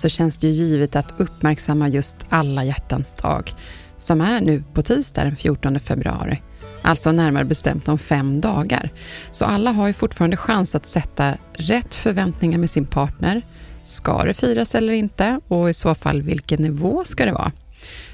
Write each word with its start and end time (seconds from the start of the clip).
så 0.00 0.08
känns 0.08 0.36
det 0.36 0.48
ju 0.48 0.52
givet 0.52 0.96
att 0.96 1.20
uppmärksamma 1.20 1.88
just 1.88 2.16
alla 2.28 2.64
hjärtans 2.64 3.14
dag, 3.14 3.52
som 3.96 4.20
är 4.20 4.40
nu 4.40 4.62
på 4.74 4.82
tisdag 4.82 5.24
den 5.24 5.36
14 5.36 5.80
februari. 5.80 6.42
Alltså 6.82 7.12
närmare 7.12 7.44
bestämt 7.44 7.88
om 7.88 7.98
fem 7.98 8.40
dagar. 8.40 8.90
Så 9.30 9.44
alla 9.44 9.72
har 9.72 9.86
ju 9.86 9.92
fortfarande 9.92 10.36
chans 10.36 10.74
att 10.74 10.86
sätta 10.86 11.34
rätt 11.52 11.94
förväntningar 11.94 12.58
med 12.58 12.70
sin 12.70 12.86
partner. 12.86 13.42
Ska 13.82 14.24
det 14.24 14.34
firas 14.34 14.74
eller 14.74 14.92
inte? 14.92 15.40
Och 15.48 15.70
i 15.70 15.74
så 15.74 15.94
fall, 15.94 16.22
vilken 16.22 16.62
nivå 16.62 17.04
ska 17.04 17.24
det 17.24 17.32
vara? 17.32 17.52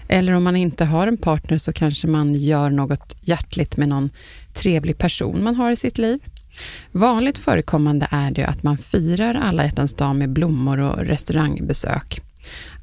Eller 0.09 0.33
om 0.33 0.45
man 0.45 0.56
inte 0.56 0.84
har 0.84 1.06
en 1.06 1.17
partner 1.17 1.59
så 1.59 1.73
kanske 1.73 2.06
man 2.06 2.34
gör 2.34 2.71
något 2.71 3.17
hjärtligt 3.21 3.77
med 3.77 3.89
någon 3.89 4.11
trevlig 4.55 4.98
person 4.98 5.45
man 5.45 5.55
har 5.55 5.71
i 5.71 5.77
sitt 5.77 5.98
liv. 5.98 6.21
Vanligt 6.93 7.39
förekommande 7.39 8.09
är 8.11 8.31
det 8.31 8.45
att 8.45 8.62
man 8.62 8.79
firar 8.79 9.35
alla 9.35 9.65
hjärtans 9.65 9.95
dag 9.95 10.17
med 10.17 10.31
blommor 10.31 10.79
och 10.79 10.99
restaurangbesök. 10.99 12.21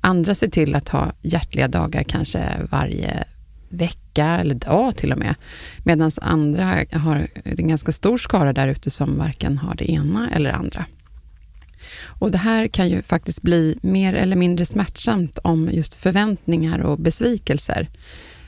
Andra 0.01 0.35
ser 0.35 0.47
till 0.47 0.75
att 0.75 0.89
ha 0.89 1.11
hjärtliga 1.21 1.67
dagar 1.67 2.03
kanske 2.03 2.49
varje 2.71 3.23
vecka 3.69 4.25
eller 4.25 4.55
dag 4.55 4.95
till 4.95 5.11
och 5.11 5.17
med. 5.17 5.35
Medan 5.83 6.11
andra 6.21 6.85
har 6.91 7.27
en 7.43 7.67
ganska 7.67 7.91
stor 7.91 8.17
skara 8.17 8.53
där 8.53 8.67
ute 8.67 8.89
som 8.89 9.17
varken 9.17 9.57
har 9.57 9.75
det 9.75 9.91
ena 9.91 10.29
eller 10.31 10.51
andra. 10.51 10.85
Och 12.19 12.31
det 12.31 12.37
här 12.37 12.67
kan 12.67 12.89
ju 12.89 13.01
faktiskt 13.01 13.41
bli 13.41 13.77
mer 13.81 14.13
eller 14.13 14.35
mindre 14.35 14.65
smärtsamt 14.65 15.39
om 15.43 15.69
just 15.71 15.93
förväntningar 15.95 16.79
och 16.79 16.99
besvikelser. 16.99 17.89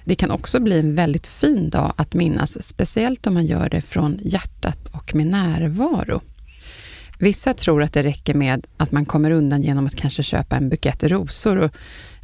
Det 0.06 0.16
kan 0.16 0.32
också 0.32 0.60
bli 0.60 0.80
en 0.80 0.96
väldigt 0.96 1.28
fin 1.28 1.70
dag 1.70 1.94
att 1.96 2.14
minnas, 2.14 2.68
speciellt 2.68 3.28
om 3.28 3.34
man 3.34 3.46
gör 3.46 3.70
det 3.70 3.82
från 3.82 4.20
hjärtat 4.22 4.90
och 4.92 5.16
med 5.16 5.28
närvaro. 5.28 6.22
Vissa 7.20 7.54
tror 7.54 7.84
att 7.84 7.94
det 7.94 8.04
räcker 8.04 8.34
med 8.34 8.68
att 8.78 8.92
man 8.92 9.06
kommer 9.06 9.32
undan 9.32 9.62
genom 9.62 9.86
att 9.86 9.96
kanske 9.96 10.24
köpa 10.24 10.56
en 10.56 10.70
bukett 10.70 11.04
rosor 11.04 11.58
och 11.58 11.72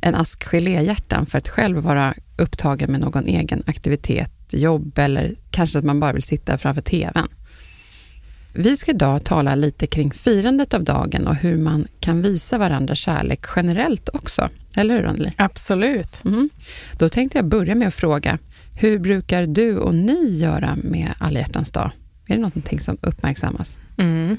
en 0.01 0.15
ask 0.15 0.43
geléhjärtan 0.43 1.25
för 1.25 1.37
att 1.37 1.47
själv 1.47 1.77
vara 1.77 2.13
upptagen 2.37 2.91
med 2.91 2.99
någon 2.99 3.27
egen 3.27 3.63
aktivitet, 3.65 4.31
jobb 4.51 4.99
eller 4.99 5.35
kanske 5.51 5.79
att 5.79 5.85
man 5.85 5.99
bara 5.99 6.13
vill 6.13 6.23
sitta 6.23 6.57
framför 6.57 6.81
TVn. 6.81 7.27
Vi 8.53 8.77
ska 8.77 8.91
idag 8.91 9.23
tala 9.23 9.55
lite 9.55 9.87
kring 9.87 10.11
firandet 10.11 10.73
av 10.73 10.83
dagen 10.83 11.27
och 11.27 11.35
hur 11.35 11.57
man 11.57 11.87
kan 11.99 12.21
visa 12.21 12.57
varandra 12.57 12.95
kärlek 12.95 13.39
generellt 13.55 14.09
också. 14.13 14.49
Eller 14.77 14.95
hur, 14.95 15.05
Anneli? 15.05 15.31
Absolut. 15.35 16.21
Mm. 16.25 16.49
Då 16.99 17.09
tänkte 17.09 17.37
jag 17.37 17.45
börja 17.45 17.75
med 17.75 17.87
att 17.87 17.93
fråga, 17.93 18.37
hur 18.79 18.99
brukar 18.99 19.45
du 19.45 19.77
och 19.77 19.95
ni 19.95 20.37
göra 20.37 20.77
med 20.83 21.13
alla 21.19 21.39
hjärtans 21.39 21.71
dag? 21.71 21.91
Är 22.31 22.35
det 22.35 22.41
någonting 22.41 22.79
som 22.79 22.97
uppmärksammas? 23.01 23.79
Mm. 23.97 24.37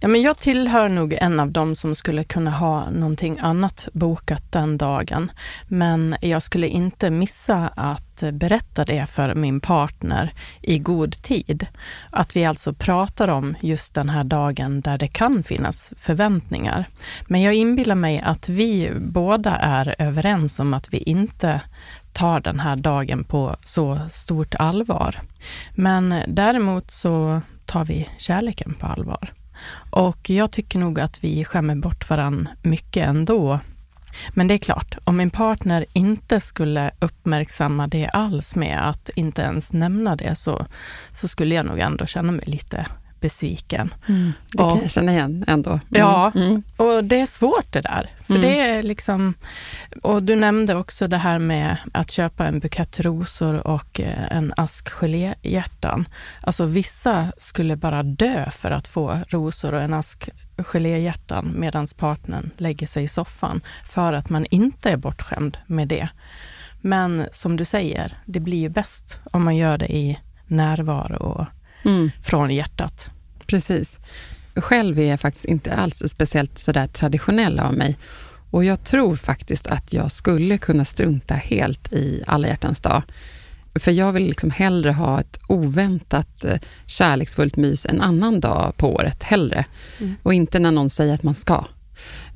Ja, 0.00 0.08
men 0.08 0.22
jag 0.22 0.38
tillhör 0.38 0.88
nog 0.88 1.12
en 1.12 1.40
av 1.40 1.50
dem 1.50 1.74
som 1.74 1.94
skulle 1.94 2.24
kunna 2.24 2.50
ha 2.50 2.90
någonting 2.90 3.38
annat 3.40 3.88
bokat 3.92 4.52
den 4.52 4.78
dagen. 4.78 5.30
Men 5.68 6.16
jag 6.20 6.42
skulle 6.42 6.68
inte 6.68 7.10
missa 7.10 7.68
att 7.76 8.22
berätta 8.32 8.84
det 8.84 9.06
för 9.06 9.34
min 9.34 9.60
partner 9.60 10.34
i 10.60 10.78
god 10.78 11.12
tid. 11.12 11.66
Att 12.10 12.36
vi 12.36 12.44
alltså 12.44 12.72
pratar 12.72 13.28
om 13.28 13.54
just 13.60 13.94
den 13.94 14.08
här 14.08 14.24
dagen 14.24 14.80
där 14.80 14.98
det 14.98 15.08
kan 15.08 15.42
finnas 15.42 15.92
förväntningar. 15.96 16.86
Men 17.26 17.42
jag 17.42 17.54
inbillar 17.54 17.94
mig 17.94 18.20
att 18.20 18.48
vi 18.48 18.92
båda 19.00 19.56
är 19.56 19.94
överens 19.98 20.60
om 20.60 20.74
att 20.74 20.94
vi 20.94 20.98
inte 20.98 21.60
tar 22.12 22.40
den 22.40 22.60
här 22.60 22.76
dagen 22.76 23.24
på 23.24 23.56
så 23.64 23.98
stort 24.10 24.54
allvar. 24.54 25.20
Men 25.74 26.14
däremot 26.28 26.90
så 26.90 27.40
tar 27.66 27.84
vi 27.84 28.08
kärleken 28.18 28.74
på 28.74 28.86
allvar. 28.86 29.32
Och 29.90 30.30
jag 30.30 30.50
tycker 30.50 30.78
nog 30.78 31.00
att 31.00 31.24
vi 31.24 31.44
skämmer 31.44 31.74
bort 31.74 32.10
varann 32.10 32.48
mycket 32.62 33.08
ändå. 33.08 33.60
Men 34.30 34.48
det 34.48 34.54
är 34.54 34.58
klart, 34.58 34.98
om 35.04 35.16
min 35.16 35.30
partner 35.30 35.86
inte 35.92 36.40
skulle 36.40 36.90
uppmärksamma 36.98 37.86
det 37.86 38.08
alls 38.08 38.54
med 38.54 38.88
att 38.88 39.10
inte 39.16 39.42
ens 39.42 39.72
nämna 39.72 40.16
det, 40.16 40.34
så, 40.34 40.66
så 41.12 41.28
skulle 41.28 41.54
jag 41.54 41.66
nog 41.66 41.78
ändå 41.78 42.06
känna 42.06 42.32
mig 42.32 42.44
lite 42.46 42.86
besviken. 43.22 43.94
Mm, 44.08 44.32
det 44.52 44.62
och, 44.62 44.70
kan 44.70 44.82
jag 44.82 44.90
känna 44.90 45.12
igen 45.12 45.44
ändå. 45.48 45.70
Mm. 45.70 45.82
Ja, 45.88 46.32
mm. 46.34 46.62
och 46.76 47.04
det 47.04 47.20
är 47.20 47.26
svårt 47.26 47.72
det 47.72 47.80
där. 47.80 48.10
För 48.24 48.34
mm. 48.34 48.42
det 48.42 48.60
är 48.60 48.82
liksom, 48.82 49.34
och 50.02 50.22
du 50.22 50.36
nämnde 50.36 50.74
också 50.74 51.08
det 51.08 51.16
här 51.16 51.38
med 51.38 51.76
att 51.92 52.10
köpa 52.10 52.46
en 52.46 52.60
bukett 52.60 53.00
rosor 53.00 53.66
och 53.66 54.00
eh, 54.00 54.32
en 54.36 54.52
ask 54.56 54.88
geléhjärtan. 54.88 56.08
Alltså 56.40 56.64
vissa 56.64 57.32
skulle 57.38 57.76
bara 57.76 58.02
dö 58.02 58.50
för 58.50 58.70
att 58.70 58.88
få 58.88 59.18
rosor 59.28 59.74
och 59.74 59.82
en 59.82 59.94
ask 59.94 60.28
geléhjärtan 60.56 61.52
medan 61.56 61.86
partnern 61.96 62.50
lägger 62.56 62.86
sig 62.86 63.04
i 63.04 63.08
soffan 63.08 63.60
för 63.86 64.12
att 64.12 64.30
man 64.30 64.46
inte 64.50 64.90
är 64.90 64.96
bortskämd 64.96 65.58
med 65.66 65.88
det. 65.88 66.08
Men 66.80 67.26
som 67.32 67.56
du 67.56 67.64
säger, 67.64 68.18
det 68.26 68.40
blir 68.40 68.58
ju 68.58 68.68
bäst 68.68 69.20
om 69.32 69.44
man 69.44 69.56
gör 69.56 69.78
det 69.78 69.96
i 69.96 70.18
närvaro 70.46 71.16
och 71.16 71.46
mm. 71.84 72.10
från 72.22 72.50
hjärtat. 72.50 73.10
Precis. 73.46 74.00
Själv 74.56 74.98
är 74.98 75.10
jag 75.10 75.20
faktiskt 75.20 75.44
inte 75.44 75.74
alls 75.74 76.02
speciellt 76.06 76.58
sådär 76.58 76.86
traditionell 76.86 77.58
av 77.58 77.74
mig. 77.74 77.98
Och 78.50 78.64
jag 78.64 78.84
tror 78.84 79.16
faktiskt 79.16 79.66
att 79.66 79.92
jag 79.92 80.12
skulle 80.12 80.58
kunna 80.58 80.84
strunta 80.84 81.34
helt 81.34 81.92
i 81.92 82.22
alla 82.26 82.48
hjärtans 82.48 82.80
dag. 82.80 83.02
För 83.74 83.90
jag 83.90 84.12
vill 84.12 84.26
liksom 84.26 84.50
hellre 84.50 84.92
ha 84.92 85.20
ett 85.20 85.38
oväntat 85.48 86.44
eh, 86.44 86.58
kärleksfullt 86.86 87.56
mys 87.56 87.86
en 87.86 88.00
annan 88.00 88.40
dag 88.40 88.76
på 88.76 88.94
året, 88.94 89.22
hellre. 89.22 89.64
Mm. 89.98 90.14
Och 90.22 90.34
inte 90.34 90.58
när 90.58 90.70
någon 90.70 90.90
säger 90.90 91.14
att 91.14 91.22
man 91.22 91.34
ska. 91.34 91.64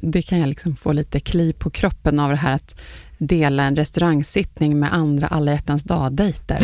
Det 0.01 0.23
kan 0.23 0.39
jag 0.39 0.49
liksom 0.49 0.77
få 0.77 0.93
lite 0.93 1.21
kli 1.21 1.53
på 1.53 1.71
kroppen 1.71 2.21
av 2.21 2.31
det 2.31 2.37
här 2.37 2.55
att 2.55 2.81
dela 3.19 3.63
en 3.63 3.77
restaurangsittning 3.77 4.79
med 4.79 4.95
andra 4.95 5.27
alla 5.27 5.53
hjärtans 5.53 5.83
dag-dejter. 5.83 6.59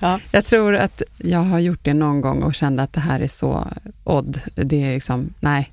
ja. 0.00 0.20
Jag 0.32 0.44
tror 0.44 0.76
att 0.76 1.02
jag 1.18 1.40
har 1.40 1.58
gjort 1.58 1.80
det 1.82 1.94
någon 1.94 2.20
gång 2.20 2.42
och 2.42 2.54
kände 2.54 2.82
att 2.82 2.92
det 2.92 3.00
här 3.00 3.20
är 3.20 3.28
så 3.28 3.68
odd. 4.04 4.40
Det 4.54 4.82
är 4.82 4.94
liksom, 4.94 5.34
nej, 5.40 5.72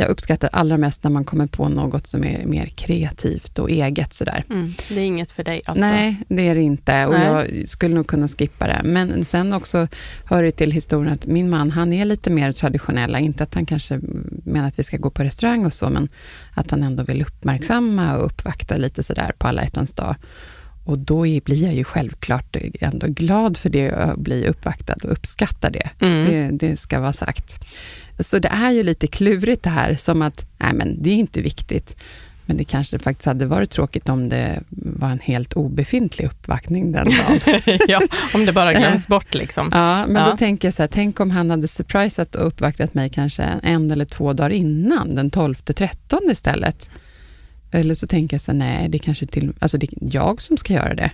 jag 0.00 0.10
uppskattar 0.10 0.50
allra 0.52 0.76
mest 0.76 1.04
när 1.04 1.10
man 1.10 1.24
kommer 1.24 1.46
på 1.46 1.68
något 1.68 2.06
som 2.06 2.24
är 2.24 2.46
mer 2.46 2.66
kreativt 2.66 3.58
och 3.58 3.70
eget 3.70 4.12
sådär. 4.12 4.44
Mm, 4.50 4.72
det 4.88 5.00
är 5.00 5.04
inget 5.04 5.32
för 5.32 5.44
dig 5.44 5.62
alltså? 5.64 5.80
Nej, 5.80 6.16
det 6.28 6.48
är 6.48 6.54
det 6.54 6.62
inte 6.62 7.06
och 7.06 7.12
Nej. 7.12 7.26
jag 7.26 7.68
skulle 7.68 7.94
nog 7.94 8.06
kunna 8.06 8.28
skippa 8.28 8.66
det. 8.66 8.80
Men 8.84 9.24
sen 9.24 9.52
också 9.52 9.88
hör 10.24 10.42
det 10.42 10.52
till 10.52 10.72
historien 10.72 11.12
att 11.12 11.26
min 11.26 11.50
man, 11.50 11.70
han 11.70 11.92
är 11.92 12.04
lite 12.04 12.30
mer 12.30 12.52
traditionell. 12.52 13.16
Inte 13.16 13.42
att 13.42 13.54
han 13.54 13.66
kanske 13.66 14.00
menar 14.44 14.68
att 14.68 14.78
vi 14.78 14.82
ska 14.82 14.96
gå 14.96 15.10
på 15.10 15.22
restaurang 15.22 15.66
och 15.66 15.72
så, 15.72 15.90
men 15.90 16.08
att 16.54 16.70
han 16.70 16.82
ändå 16.82 17.02
vill 17.02 17.22
uppmärksamma 17.22 18.16
och 18.16 18.26
uppvakta 18.26 18.76
lite 18.76 19.02
sådär 19.02 19.32
på 19.38 19.48
alla 19.48 19.62
hjärtans 19.62 19.94
dag. 19.94 20.14
Och 20.84 20.98
då 20.98 21.20
blir 21.20 21.64
jag 21.64 21.74
ju 21.74 21.84
självklart 21.84 22.56
ändå 22.80 23.06
glad 23.06 23.56
för 23.56 23.70
det 23.70 23.92
och 23.92 24.18
bli 24.18 24.46
uppvaktad 24.46 24.96
och 25.04 25.12
uppskattar 25.12 25.70
det. 25.70 25.90
Mm. 26.00 26.26
det. 26.26 26.66
Det 26.68 26.76
ska 26.76 27.00
vara 27.00 27.12
sagt. 27.12 27.60
Så 28.22 28.38
det 28.38 28.48
är 28.48 28.70
ju 28.70 28.82
lite 28.82 29.06
klurigt 29.06 29.62
det 29.62 29.70
här, 29.70 29.94
som 29.94 30.22
att, 30.22 30.46
nej 30.58 30.72
men 30.74 31.02
det 31.02 31.10
är 31.10 31.14
inte 31.14 31.40
viktigt. 31.42 31.96
Men 32.46 32.56
det 32.56 32.64
kanske 32.64 32.98
faktiskt 32.98 33.26
hade 33.26 33.46
varit 33.46 33.70
tråkigt 33.70 34.08
om 34.08 34.28
det 34.28 34.62
var 34.68 35.08
en 35.08 35.18
helt 35.20 35.52
obefintlig 35.52 36.26
uppvaktning 36.26 36.92
den 36.92 37.04
dagen. 37.04 37.60
ja, 37.88 38.00
om 38.34 38.46
det 38.46 38.52
bara 38.52 38.72
glöms 38.72 39.08
bort 39.08 39.34
liksom. 39.34 39.68
Ja, 39.72 40.06
men 40.06 40.22
Ja. 40.22 40.30
då 40.30 40.36
tänker 40.36 40.68
jag 40.68 40.74
så 40.74 40.82
här, 40.82 40.88
tänk 40.88 41.20
om 41.20 41.30
han 41.30 41.50
hade 41.50 41.68
surprisat 41.68 42.34
och 42.36 42.46
uppvaktat 42.46 42.94
mig 42.94 43.08
kanske 43.08 43.42
en 43.42 43.90
eller 43.90 44.04
två 44.04 44.32
dagar 44.32 44.50
innan, 44.50 45.14
den 45.14 45.30
12-13 45.30 46.30
istället. 46.32 46.90
Eller 47.72 47.94
så 47.94 48.06
tänker 48.06 48.34
jag 48.34 48.40
så 48.40 48.52
här, 48.52 48.58
nej, 48.58 48.88
det 48.88 48.98
kanske 48.98 49.26
till, 49.26 49.52
alltså 49.58 49.78
det 49.78 49.86
är 49.86 49.98
jag 50.00 50.42
som 50.42 50.56
ska 50.56 50.72
göra 50.72 50.94
det. 50.94 51.10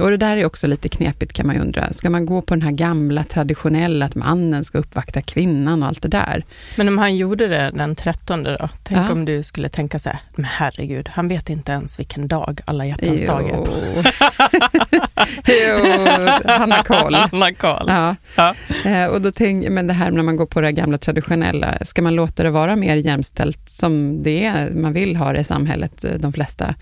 Och 0.00 0.10
det 0.10 0.16
där 0.16 0.36
är 0.36 0.44
också 0.44 0.66
lite 0.66 0.88
knepigt 0.88 1.32
kan 1.32 1.46
man 1.46 1.56
ju 1.56 1.62
undra. 1.62 1.92
Ska 1.92 2.10
man 2.10 2.26
gå 2.26 2.42
på 2.42 2.54
den 2.54 2.62
här 2.62 2.70
gamla 2.70 3.24
traditionella, 3.24 4.06
att 4.06 4.14
mannen 4.14 4.64
ska 4.64 4.78
uppvakta 4.78 5.22
kvinnan 5.22 5.82
och 5.82 5.88
allt 5.88 6.02
det 6.02 6.08
där? 6.08 6.44
Men 6.76 6.88
om 6.88 6.98
han 6.98 7.16
gjorde 7.16 7.48
det 7.48 7.70
den 7.74 7.94
13 7.94 8.42
då? 8.42 8.68
Tänk 8.82 9.00
Ja. 9.00 9.12
om 9.12 9.24
du 9.24 9.42
skulle 9.42 9.68
tänka 9.68 9.98
så 9.98 10.08
här, 10.08 10.18
men 10.34 10.44
herregud, 10.44 11.08
han 11.12 11.28
vet 11.28 11.50
inte 11.50 11.72
ens 11.72 11.98
vilken 12.00 12.28
dag 12.28 12.60
alla 12.64 12.86
hjärtans 12.86 13.20
Jo. 13.20 13.26
dag 13.26 13.50
är 13.50 13.56
på. 13.56 13.72
jo, 15.46 16.06
han 16.44 16.72
har 16.72 16.82
koll. 16.82 17.14
Han 17.14 17.42
har 17.42 17.52
koll. 17.52 17.84
Ja. 17.88 18.16
Ja. 18.36 18.54
Eh, 18.90 19.06
och 19.06 19.20
då 19.22 19.32
tänk, 19.32 19.68
men 19.68 19.86
det 19.86 19.92
här 19.92 20.10
när 20.10 20.22
man 20.22 20.36
går 20.36 20.46
på 20.46 20.60
det 20.60 20.72
gamla 20.72 20.98
traditionella, 20.98 21.74
ska 21.82 22.02
man 22.02 22.14
låta 22.14 22.42
det 22.42 22.50
vara 22.50 22.76
mer 22.76 22.96
jämställt 22.96 23.70
som 23.70 24.22
det 24.22 24.44
är, 24.44 24.70
man 24.70 24.92
vill 24.92 25.16
ha 25.16 25.32
det 25.32 25.40
i 25.40 25.44
samhället, 25.44 26.04
eh, 26.04 26.12
de 26.18 26.32
flesta? 26.32 26.74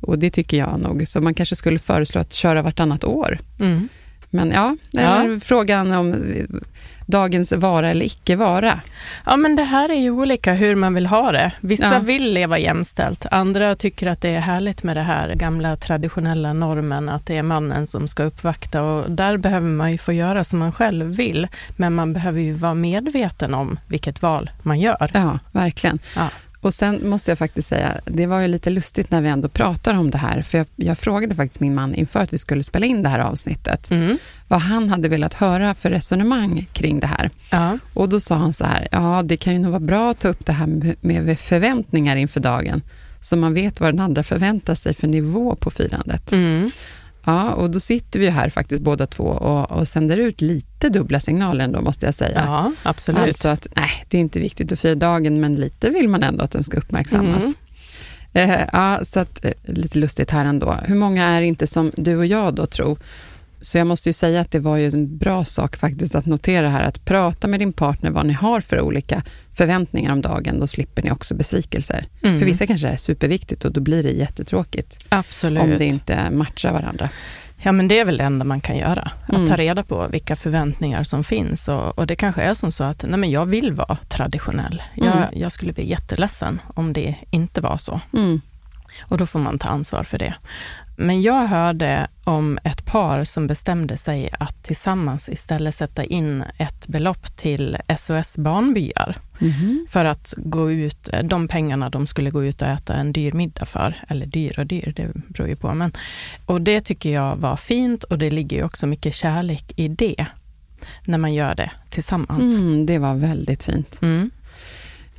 Och 0.00 0.18
det 0.18 0.30
tycker 0.30 0.56
jag 0.56 0.80
nog. 0.80 1.08
Så 1.08 1.20
man 1.20 1.34
kanske 1.34 1.56
skulle 1.56 1.78
föreslå 1.78 2.20
att 2.20 2.32
köra 2.32 2.62
vartannat 2.62 3.04
år. 3.04 3.38
Mm. 3.60 3.88
Men 4.30 4.50
ja, 4.50 4.76
det 4.92 5.02
Ja. 5.02 5.08
är 5.22 5.38
frågan 5.40 5.92
om 5.92 6.12
eh, 6.12 6.44
dagens 7.06 7.52
vara 7.52 7.90
eller 7.90 8.06
icke 8.06 8.36
vara. 8.36 8.80
Ja, 9.26 9.36
men 9.36 9.56
det 9.56 9.62
här 9.62 9.88
är 9.88 9.94
ju 10.00 10.10
olika 10.10 10.52
hur 10.52 10.74
man 10.74 10.94
vill 10.94 11.06
ha 11.06 11.32
det. 11.32 11.52
Vissa 11.60 11.92
Ja. 11.94 11.98
vill 12.00 12.32
leva 12.32 12.58
jämställt, 12.58 13.26
andra 13.30 13.74
tycker 13.74 14.06
att 14.06 14.20
det 14.20 14.28
är 14.28 14.40
härligt 14.40 14.82
med 14.82 14.96
det 14.96 15.02
här 15.02 15.34
gamla 15.34 15.76
traditionella 15.76 16.52
normen 16.52 17.08
att 17.08 17.26
det 17.26 17.36
är 17.36 17.42
mannen 17.42 17.86
som 17.86 18.08
ska 18.08 18.22
uppvakta 18.22 18.82
och 18.82 19.10
där 19.10 19.36
behöver 19.36 19.68
man 19.68 19.92
ju 19.92 19.98
få 19.98 20.12
göra 20.12 20.44
som 20.44 20.58
man 20.58 20.72
själv 20.72 21.06
vill, 21.06 21.48
men 21.76 21.94
man 21.94 22.12
behöver 22.12 22.40
ju 22.40 22.52
vara 22.52 22.74
medveten 22.74 23.54
om 23.54 23.78
vilket 23.88 24.22
val 24.22 24.50
man 24.62 24.80
gör. 24.80 25.10
Ja, 25.14 25.38
verkligen. 25.52 25.98
Ja. 26.16 26.28
Och 26.66 26.74
sen 26.74 27.08
måste 27.08 27.30
jag 27.30 27.38
faktiskt 27.38 27.68
säga, 27.68 28.00
det 28.04 28.26
var 28.26 28.40
ju 28.40 28.48
lite 28.48 28.70
lustigt 28.70 29.10
när 29.10 29.20
vi 29.22 29.28
ändå 29.28 29.48
pratar 29.48 29.94
om 29.94 30.10
det 30.10 30.18
här, 30.18 30.42
för 30.42 30.58
jag, 30.58 30.66
jag 30.76 30.98
frågade 30.98 31.34
faktiskt 31.34 31.60
min 31.60 31.74
man 31.74 31.94
inför 31.94 32.20
att 32.20 32.32
vi 32.32 32.38
skulle 32.38 32.62
spela 32.64 32.86
in 32.86 33.02
det 33.02 33.08
här 33.08 33.18
avsnittet, 33.18 33.90
Mm. 33.90 34.18
vad 34.48 34.60
han 34.60 34.88
hade 34.88 35.08
velat 35.08 35.34
höra 35.34 35.74
för 35.74 35.90
resonemang 35.90 36.66
kring 36.72 37.00
det 37.00 37.06
här. 37.06 37.30
Ja. 37.50 37.78
Och 37.94 38.08
då 38.08 38.20
sa 38.20 38.34
han 38.34 38.52
så 38.52 38.64
här, 38.64 38.88
ja 38.92 39.22
det 39.24 39.36
kan 39.36 39.52
ju 39.52 39.58
nog 39.58 39.70
vara 39.70 39.80
bra 39.80 40.10
att 40.10 40.18
ta 40.18 40.28
upp 40.28 40.46
det 40.46 40.52
här 40.52 40.66
med, 41.00 41.38
förväntningar 41.38 42.16
inför 42.16 42.40
dagen, 42.40 42.82
så 43.20 43.36
man 43.36 43.54
vet 43.54 43.80
vad 43.80 43.94
den 43.94 44.00
andra 44.00 44.22
förväntar 44.22 44.74
sig 44.74 44.94
för 44.94 45.06
nivå 45.08 45.54
på 45.54 45.70
firandet. 45.70 46.32
Mm. 46.32 46.70
Ja, 47.26 47.52
och 47.52 47.70
då 47.70 47.80
sitter 47.80 48.20
vi 48.20 48.30
här 48.30 48.48
faktiskt 48.48 48.82
båda 48.82 49.06
två 49.06 49.24
och, 49.24 49.72
och 49.72 49.88
sänder 49.88 50.16
ut 50.16 50.40
lite 50.40 50.88
dubbla 50.88 51.20
signaler 51.20 51.64
ändå, 51.64 51.80
måste 51.80 52.06
jag 52.06 52.14
säga. 52.14 52.42
ja, 52.46 52.72
absolut. 52.82 53.22
Alltså 53.22 53.48
att, 53.48 53.66
nej, 53.76 54.04
det 54.08 54.16
är 54.16 54.20
inte 54.20 54.40
viktigt 54.40 54.72
att 54.72 54.80
fira 54.80 54.94
dagen, 54.94 55.40
men 55.40 55.56
lite 55.56 55.90
vill 55.90 56.08
man 56.08 56.22
ändå 56.22 56.44
att 56.44 56.50
den 56.50 56.64
ska 56.64 56.76
uppmärksammas. 56.76 57.44
Mm. 57.44 57.54
Eh, 58.32 58.68
ja, 58.72 59.00
så 59.04 59.20
att, 59.20 59.44
eh, 59.44 59.52
lite 59.64 59.98
lustigt 59.98 60.30
här 60.30 60.44
ändå. 60.44 60.72
Hur 60.84 60.94
många 60.94 61.24
är 61.24 61.42
inte 61.42 61.66
som 61.66 61.92
du 61.96 62.16
och 62.16 62.26
jag 62.26 62.54
då 62.54 62.66
tror? 62.66 62.98
Så 63.66 63.78
jag 63.78 63.86
måste 63.86 64.08
ju 64.08 64.12
säga 64.12 64.40
att 64.40 64.50
det 64.50 64.58
var 64.58 64.76
ju 64.76 64.86
en 64.88 65.18
bra 65.18 65.44
sak 65.44 65.76
faktiskt 65.76 66.14
att 66.14 66.26
notera 66.26 66.68
här, 66.68 66.82
att 66.82 67.04
prata 67.04 67.46
med 67.48 67.60
din 67.60 67.72
partner 67.72 68.10
vad 68.10 68.26
ni 68.26 68.32
har 68.32 68.60
för 68.60 68.80
olika 68.80 69.22
förväntningar 69.52 70.12
om 70.12 70.20
dagen, 70.22 70.60
då 70.60 70.66
slipper 70.66 71.02
ni 71.02 71.10
också 71.10 71.34
besvikelser. 71.34 72.06
Mm. 72.22 72.38
För 72.38 72.46
vissa 72.46 72.66
kanske 72.66 72.86
det 72.86 72.92
är 72.92 72.96
superviktigt 72.96 73.64
och 73.64 73.72
då 73.72 73.80
blir 73.80 74.02
det 74.02 74.10
jättetråkigt 74.10 75.04
Absolut. 75.08 75.62
om 75.62 75.70
det 75.78 75.84
inte 75.84 76.30
matchar 76.30 76.72
varandra. 76.72 77.08
Ja, 77.62 77.72
men 77.72 77.88
det 77.88 77.98
är 78.00 78.04
väl 78.04 78.16
det 78.18 78.24
enda 78.24 78.44
man 78.44 78.60
kan 78.60 78.76
göra. 78.76 79.10
Mm. 79.28 79.42
Att 79.42 79.48
ta 79.50 79.56
reda 79.56 79.82
på 79.82 80.08
vilka 80.08 80.36
förväntningar 80.36 81.02
som 81.04 81.24
finns. 81.24 81.68
Och, 81.68 81.98
och 81.98 82.06
det 82.06 82.16
kanske 82.16 82.42
är 82.42 82.54
som 82.54 82.72
så 82.72 82.84
att 82.84 83.04
nej, 83.08 83.18
men 83.18 83.30
jag 83.30 83.46
vill 83.46 83.72
vara 83.72 83.96
traditionell. 84.08 84.82
Jag, 84.94 85.06
Mm. 85.16 85.28
jag 85.32 85.52
skulle 85.52 85.72
bli 85.72 85.90
jätteledsen 85.90 86.60
om 86.74 86.92
det 86.92 87.14
inte 87.30 87.60
var 87.60 87.76
så. 87.76 88.00
Mm. 88.12 88.40
Och 89.02 89.18
då 89.18 89.26
får 89.26 89.38
man 89.40 89.58
ta 89.58 89.68
ansvar 89.68 90.04
för 90.04 90.18
det. 90.18 90.34
Men 90.96 91.22
jag 91.22 91.46
hörde 91.46 92.06
om 92.24 92.58
ett 92.64 92.86
par 92.86 93.24
som 93.24 93.46
bestämde 93.46 93.96
sig 93.96 94.30
att 94.40 94.62
tillsammans 94.64 95.28
istället 95.28 95.74
sätta 95.74 96.04
in 96.04 96.44
ett 96.58 96.86
belopp 96.88 97.36
till 97.36 97.76
SOS 97.98 98.38
Barnbyar 98.38 99.18
Mhm. 99.38 99.86
för 99.88 100.04
att 100.04 100.34
gå 100.36 100.70
ut, 100.72 101.10
de 101.24 101.48
pengarna 101.48 101.90
de 101.90 102.06
skulle 102.06 102.30
gå 102.30 102.44
ut 102.44 102.62
och 102.62 102.68
äta 102.68 102.94
en 102.94 103.12
dyr 103.12 103.32
middag 103.32 103.64
för, 103.66 103.94
eller 104.08 104.26
dyr 104.26 104.58
och 104.58 104.66
dyr, 104.66 104.92
det 104.96 105.08
beror 105.28 105.48
ju 105.48 105.56
på. 105.56 105.74
Men, 105.74 105.92
och 106.46 106.60
det 106.62 106.80
tycker 106.80 107.10
jag 107.12 107.36
var 107.36 107.56
fint 107.56 108.04
och 108.04 108.18
det 108.18 108.30
ligger 108.30 108.56
ju 108.56 108.64
också 108.64 108.86
mycket 108.86 109.14
kärlek 109.14 109.72
i 109.76 109.88
det, 109.88 110.26
när 111.04 111.18
man 111.18 111.34
gör 111.34 111.54
det 111.54 111.70
tillsammans. 111.90 112.56
Mm, 112.56 112.86
det 112.86 112.98
var 112.98 113.14
väldigt 113.14 113.62
fint. 113.62 113.98
Mm. 114.02 114.30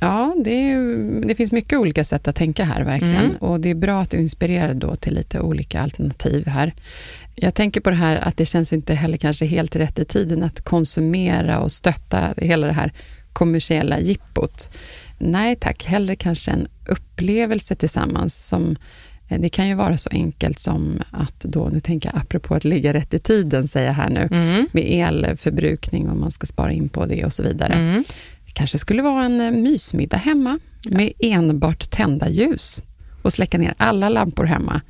Ja, 0.00 0.34
det, 0.44 0.70
är, 0.70 0.78
det 1.26 1.34
finns 1.34 1.52
mycket 1.52 1.78
olika 1.78 2.04
sätt 2.04 2.28
att 2.28 2.36
tänka 2.36 2.64
här 2.64 2.84
verkligen. 2.84 3.24
Mm. 3.24 3.36
Och 3.36 3.60
det 3.60 3.70
är 3.70 3.74
bra 3.74 4.00
att 4.00 4.10
du 4.10 4.16
inspirerar 4.16 4.74
då 4.74 4.96
till 4.96 5.14
lite 5.14 5.40
olika 5.40 5.80
alternativ 5.80 6.46
här. 6.46 6.74
Jag 7.34 7.54
tänker 7.54 7.80
på 7.80 7.90
det 7.90 7.96
här 7.96 8.16
att 8.16 8.36
det 8.36 8.46
känns 8.46 8.72
inte 8.72 8.94
heller 8.94 9.16
kanske 9.16 9.46
helt 9.46 9.76
rätt 9.76 9.98
i 9.98 10.04
tiden 10.04 10.42
att 10.42 10.60
konsumera 10.60 11.60
och 11.60 11.72
stötta 11.72 12.34
hela 12.36 12.66
det 12.66 12.72
här 12.72 12.92
kommersiella 13.32 14.00
jippot. 14.00 14.70
Nej 15.18 15.56
tack, 15.56 15.84
hellre 15.84 16.16
kanske 16.16 16.50
en 16.50 16.68
upplevelse 16.88 17.74
tillsammans 17.74 18.46
som 18.46 18.76
eh, 19.28 19.40
det 19.40 19.48
kan 19.48 19.68
ju 19.68 19.74
vara 19.74 19.96
så 19.96 20.10
enkelt 20.12 20.58
som 20.58 21.02
att 21.10 21.40
då, 21.40 21.68
nu 21.72 21.80
tänker 21.80 22.10
jag 22.12 22.22
apropå 22.22 22.54
att 22.54 22.64
ligga 22.64 22.92
rätt 22.92 23.14
i 23.14 23.18
tiden, 23.18 23.68
säger 23.68 23.86
jag 23.86 23.94
här 23.94 24.10
nu, 24.10 24.28
Mm. 24.30 24.66
med 24.72 24.84
elförbrukning 24.86 26.08
och 26.10 26.16
man 26.16 26.32
ska 26.32 26.46
spara 26.46 26.72
in 26.72 26.88
på 26.88 27.06
det 27.06 27.24
och 27.24 27.32
så 27.32 27.42
vidare. 27.42 27.74
Mm. 27.74 28.04
Kanske 28.58 28.78
skulle 28.78 29.02
vara 29.02 29.24
en 29.24 29.40
eh, 29.40 29.50
mysmiddag 29.50 30.16
hemma 30.16 30.58
med 30.88 31.12
enbart 31.18 31.90
tända 31.90 32.28
ljus 32.28 32.82
och 33.22 33.32
släcka 33.32 33.58
ner 33.58 33.74
alla 33.76 34.08
lampor 34.08 34.44
hemma. 34.44 34.80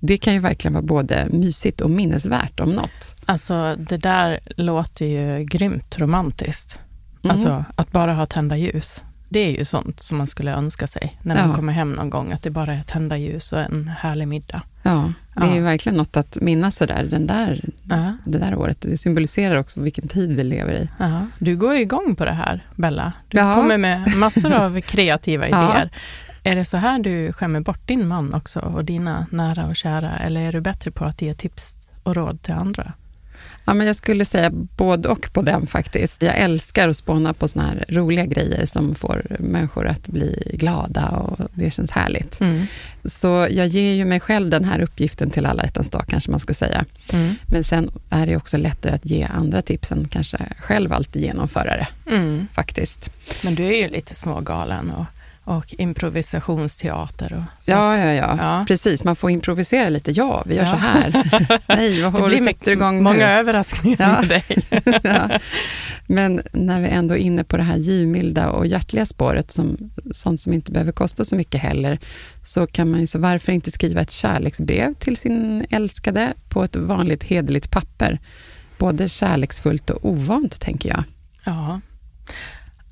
Det 0.00 0.16
kan 0.16 0.34
ju 0.34 0.40
verkligen 0.40 0.72
vara 0.72 0.82
både 0.82 1.28
mysigt 1.30 1.80
och 1.80 1.90
minnesvärt 1.90 2.60
om 2.60 2.70
något. 2.70 3.16
Alltså 3.26 3.76
det 3.88 3.96
där 3.96 4.40
låter 4.56 5.06
ju 5.06 5.44
grymt 5.44 5.98
romantiskt. 5.98 6.78
Mm. 7.22 7.30
Alltså 7.30 7.64
att 7.76 7.92
bara 7.92 8.14
ha 8.14 8.26
tända 8.26 8.56
ljus. 8.56 9.02
Det 9.28 9.40
är 9.40 9.58
ju 9.58 9.64
sånt 9.64 10.02
som 10.02 10.18
man 10.18 10.26
skulle 10.26 10.52
önska 10.54 10.86
sig 10.86 11.18
när 11.22 11.34
man 11.36 11.48
Ja. 11.48 11.54
kommer 11.56 11.72
hem 11.72 11.92
någon 11.92 12.10
gång, 12.10 12.32
att 12.32 12.42
det 12.42 12.50
bara 12.50 12.74
är 12.74 12.82
tända 12.82 13.16
ljus 13.16 13.52
och 13.52 13.58
en 13.60 13.90
härlig 13.98 14.28
middag. 14.28 14.62
Ja, 14.82 15.12
det 15.36 15.42
är 15.46 15.54
ju 15.54 15.60
verkligen 15.60 15.96
något 15.96 16.16
att 16.16 16.38
minnas 16.40 16.76
sådär, 16.76 17.06
den 17.10 17.26
där, 17.26 17.64
Ja. 17.90 18.12
det 18.24 18.38
där 18.38 18.54
året. 18.54 18.78
Det 18.80 18.98
symboliserar 18.98 19.56
också 19.56 19.80
vilken 19.80 20.08
tid 20.08 20.36
vi 20.36 20.42
lever 20.44 20.72
i. 20.74 20.88
Ja. 20.98 21.26
Du 21.38 21.56
går 21.56 21.74
ju 21.74 21.80
igång 21.80 22.16
på 22.16 22.24
det 22.24 22.32
här, 22.32 22.66
Bella. 22.76 23.12
Du 23.28 23.38
Ja. 23.38 23.54
kommer 23.54 23.78
med 23.78 24.16
massor 24.16 24.54
av 24.54 24.80
kreativa 24.86 25.46
idéer. 25.48 25.90
Är 26.42 26.54
det 26.56 26.64
så 26.64 26.76
här 26.76 26.98
du 26.98 27.32
skämmer 27.32 27.60
bort 27.60 27.88
din 27.88 28.08
man 28.08 28.34
också 28.34 28.60
och 28.60 28.84
dina 28.84 29.26
nära 29.30 29.66
och 29.66 29.76
kära, 29.76 30.16
eller 30.18 30.40
är 30.40 30.52
du 30.52 30.60
bättre 30.60 30.90
på 30.90 31.04
att 31.04 31.22
ge 31.22 31.34
tips 31.34 31.88
och 32.02 32.14
råd 32.16 32.42
till 32.42 32.54
andra? 32.54 32.92
Ja, 33.66 33.74
men 33.74 33.86
jag 33.86 33.96
skulle 33.96 34.24
säga 34.24 34.50
både 34.76 35.08
och 35.08 35.28
på 35.32 35.42
den 35.42 35.66
faktiskt. 35.66 36.22
Jag 36.22 36.36
älskar 36.38 36.88
att 36.88 36.96
spåna 36.96 37.34
på 37.34 37.48
såna 37.48 37.64
här 37.66 37.84
roliga 37.88 38.26
grejer 38.26 38.66
som 38.66 38.94
får 38.94 39.36
människor 39.38 39.86
att 39.86 40.06
bli 40.06 40.50
glada 40.54 41.08
och 41.10 41.38
det 41.54 41.70
känns 41.70 41.90
härligt. 41.90 42.40
Mm. 42.40 42.66
Så 43.04 43.46
jag 43.50 43.66
ger 43.66 43.92
ju 43.94 44.04
mig 44.04 44.20
själv 44.20 44.50
den 44.50 44.64
här 44.64 44.80
uppgiften 44.80 45.30
till 45.30 45.46
alla 45.46 45.64
hjärtans 45.64 45.90
dag, 45.90 46.04
kanske 46.08 46.30
man 46.30 46.40
ska 46.40 46.54
säga. 46.54 46.84
Mm. 47.12 47.34
Men 47.46 47.64
sen 47.64 47.90
är 48.10 48.26
det 48.26 48.36
också 48.36 48.56
lättare 48.56 48.92
att 48.94 49.06
ge 49.06 49.22
andra 49.24 49.62
tips 49.62 49.92
än 49.92 50.08
kanske 50.08 50.38
själv 50.58 50.92
alltid 50.92 51.22
genomföra 51.22 51.76
det, 51.76 51.88
Mm. 52.10 52.46
faktiskt. 52.52 53.10
Men 53.44 53.54
du 53.54 53.64
är 53.64 53.82
ju 53.82 53.88
lite 53.88 54.14
smågalen 54.14 54.90
och, 54.90 55.04
och 55.44 55.74
improvisationsteater 55.78 57.32
och. 57.32 57.42
Ja, 57.70 57.98
ja, 57.98 58.12
ja, 58.12 58.36
Ja. 58.40 58.64
Precis. 58.68 59.04
Man 59.04 59.16
får 59.16 59.30
improvisera 59.30 59.88
lite. 59.88 60.10
Ja, 60.12 60.42
vi 60.46 60.54
gör 60.54 60.62
Ja. 60.62 60.70
så 60.70 60.76
här. 60.76 61.60
Nej, 61.76 62.02
vad 62.02 62.12
har 62.12 62.30
du 62.30 62.38
sätter 62.38 62.72
igång 62.72 63.02
många 63.02 63.16
nu? 63.16 63.22
överraskningar 63.32 63.96
Ja. 64.00 64.20
med 64.20 64.28
dig. 64.28 64.44
ja. 65.02 65.38
Men 66.06 66.42
när 66.52 66.80
vi 66.80 66.88
ändå 66.88 67.14
är 67.14 67.18
inne 67.18 67.44
på 67.44 67.56
det 67.56 67.62
här 67.62 67.76
givmilda 67.76 68.50
och 68.50 68.66
hjärtliga 68.66 69.06
spåret, 69.06 69.50
som, 69.50 69.76
sånt 70.12 70.40
som 70.40 70.52
inte 70.52 70.72
behöver 70.72 70.92
kosta 70.92 71.24
så 71.24 71.36
mycket 71.36 71.60
heller, 71.60 71.98
så 72.42 72.66
kan 72.66 72.90
man 72.90 73.00
ju, 73.00 73.06
så 73.06 73.18
varför 73.18 73.52
inte 73.52 73.70
skriva 73.70 74.00
ett 74.00 74.10
kärleksbrev 74.10 74.94
till 74.94 75.16
sin 75.16 75.66
älskade 75.70 76.32
på 76.48 76.64
ett 76.64 76.76
vanligt 76.76 77.24
hederligt 77.24 77.70
papper? 77.70 78.18
Både 78.78 79.08
kärleksfullt 79.08 79.90
och 79.90 80.04
ovant, 80.10 80.60
tänker 80.60 80.88
jag. 80.88 81.04
Ja, 81.44 81.80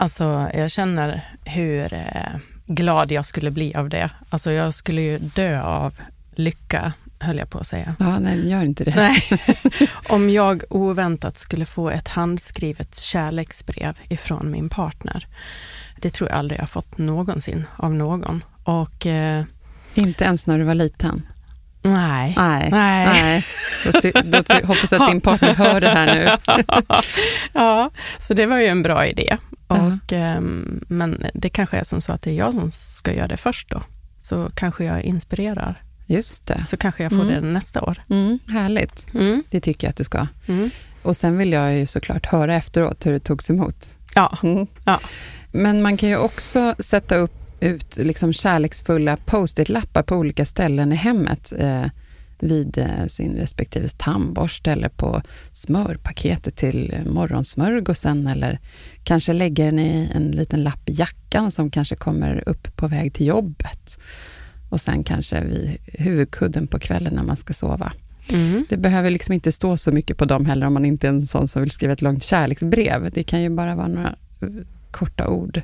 alltså 0.03 0.51
jag 0.55 0.71
känner 0.71 1.29
hur 1.45 1.95
eh, 1.95 2.37
glad 2.67 3.13
jag 3.13 3.27
skulle 3.27 3.51
bli 3.51 3.75
av 3.75 3.89
det. 3.89 4.11
Alltså 4.31 4.53
jag 4.53 4.75
skulle 4.75 5.03
ju 5.03 5.19
dö 5.19 5.63
av 5.63 5.95
lycka, 6.35 6.93
höll 7.19 7.39
jag 7.39 7.51
på 7.51 7.59
att 7.59 7.67
säga. 7.67 7.95
Ja, 7.99 8.19
nej, 8.19 8.51
gör 8.51 8.65
inte 8.65 8.85
det. 8.85 8.95
Nej. 8.97 9.23
Om 10.09 10.31
jag 10.31 10.63
oväntat 10.69 11.39
skulle 11.39 11.67
få 11.67 11.91
ett 11.91 12.09
handskrivet 12.09 12.97
kärleksbrev 12.97 13.99
ifrån 14.09 14.51
min 14.51 14.69
partner. 14.69 15.27
Det 16.01 16.11
tror 16.11 16.31
jag 16.31 16.39
aldrig 16.39 16.61
jag 16.61 16.71
fått 16.71 16.99
någonsin 16.99 17.65
av 17.77 17.95
någon. 17.95 18.45
Och 18.65 19.07
eh, 19.07 19.45
Inte 19.95 20.25
ens 20.25 20.47
när 20.47 20.59
du 20.59 20.65
var 20.65 20.75
liten? 20.75 21.23
Nej. 21.83 22.35
Nej. 22.37 22.69
Nej. 22.71 23.07
Nej. 23.07 23.47
Då, 23.85 24.01
ty, 24.01 24.13
då 24.25 24.43
ty, 24.43 24.55
hoppas 24.55 24.93
jag 24.93 25.03
att 25.03 25.11
din 25.11 25.21
partner 25.21 25.55
hör 25.55 25.81
det 25.81 25.89
här 25.89 26.15
nu. 26.15 26.55
ja, 27.53 27.91
så 28.19 28.35
det 28.35 28.47
var 28.47 28.59
ju 28.59 28.67
en 28.67 28.83
bra 28.83 29.07
idé. 29.07 29.37
Och, 29.73 30.13
ehm, 30.13 30.85
men 30.89 31.27
det 31.35 31.49
kanske 31.49 31.77
är 31.79 31.85
som 31.85 32.01
så 32.01 32.13
att 32.13 32.23
det 32.23 32.31
är 32.31 32.35
jag 32.35 32.53
som 32.53 32.73
ska 32.73 33.13
göra 33.15 33.29
det 33.29 33.37
först 33.37 33.69
då. 33.71 33.83
Så 34.19 34.51
kanske 34.55 34.85
jag 34.85 35.03
inspirerar. 35.03 35.83
Just 36.07 36.47
det. 36.47 36.65
Så 36.69 36.77
kanske 36.77 37.03
jag 37.03 37.13
får 37.13 37.23
Mm. 37.23 37.35
det 37.35 37.41
nästa 37.51 37.81
år. 37.83 38.03
Mm, 38.11 38.39
härligt. 38.49 39.07
Mm. 39.15 39.43
Det 39.51 39.61
tycker 39.61 39.87
jag 39.87 39.91
att 39.91 39.97
du 39.97 40.05
ska. 40.05 40.27
Mm. 40.49 40.71
Och 41.03 41.17
sen 41.17 41.37
vill 41.39 41.53
jag 41.53 41.75
ju 41.79 41.87
såklart 41.87 42.27
höra 42.27 42.57
efteråt 42.57 43.07
hur 43.07 43.13
det 43.13 43.19
togs 43.21 43.51
emot. 43.51 43.97
Ja. 44.15 44.39
Mm. 44.43 44.67
Ja. 44.85 45.01
Men 45.53 45.83
man 45.83 45.97
kan 45.97 46.09
ju 46.09 46.17
också 46.17 46.75
sätta 46.79 47.17
upp 47.17 47.33
ut 47.61 47.97
liksom 47.97 48.33
kärleksfulla 48.33 49.17
post-it-lappar 49.17 50.03
på 50.03 50.17
olika 50.17 50.45
ställen 50.45 50.93
i 50.93 50.97
hemmet. 50.97 51.53
Eh, 51.59 51.85
vid 52.43 52.79
eh, 52.79 53.07
sin 53.07 53.37
respektive 53.37 53.89
tandborste 53.89 54.73
eller 54.73 54.89
på 54.89 55.23
smörpaketet 55.53 56.57
till 56.57 56.95
morgonsmörgåsen 57.07 58.27
eller 58.27 58.59
kanske 59.05 59.33
lägga 59.33 59.65
den 59.65 59.79
i 59.79 60.11
en 60.15 60.31
liten 60.31 60.63
lapp 60.63 60.89
i 60.89 60.93
jackan 60.93 61.51
som 61.51 61.71
kanske 61.71 61.97
kommer 61.97 62.49
upp 62.49 62.77
på 62.77 62.87
väg 62.87 63.15
till 63.15 63.27
jobbet. 63.27 63.99
Och 64.71 64.81
sen 64.81 65.05
kanske 65.05 65.45
vid 65.45 65.79
huvudkudden 65.87 66.67
på 66.67 66.79
kvällen 66.79 67.15
när 67.15 67.23
man 67.23 67.37
ska 67.37 67.53
sova. 67.53 67.93
Mm. 68.33 68.67
Det 68.69 68.77
behöver 68.77 69.11
liksom 69.11 69.33
inte 69.33 69.53
stå 69.53 69.77
så 69.77 69.93
mycket 69.93 70.17
på 70.17 70.25
dem 70.25 70.47
heller 70.47 70.67
om 70.67 70.75
man 70.75 70.85
inte 70.85 71.07
är 71.07 71.09
en 71.09 71.27
sån 71.27 71.49
som 71.49 71.63
vill 71.63 71.71
skriva 71.71 71.93
ett 71.93 72.03
långt 72.03 72.25
kärleksbrev. 72.25 73.11
Det 73.13 73.23
kan 73.23 73.43
ju 73.43 73.51
bara 73.51 73.75
vara 73.75 73.89
några 73.89 74.15
eh, 74.43 74.49
korta 74.91 75.29
ord. 75.29 75.63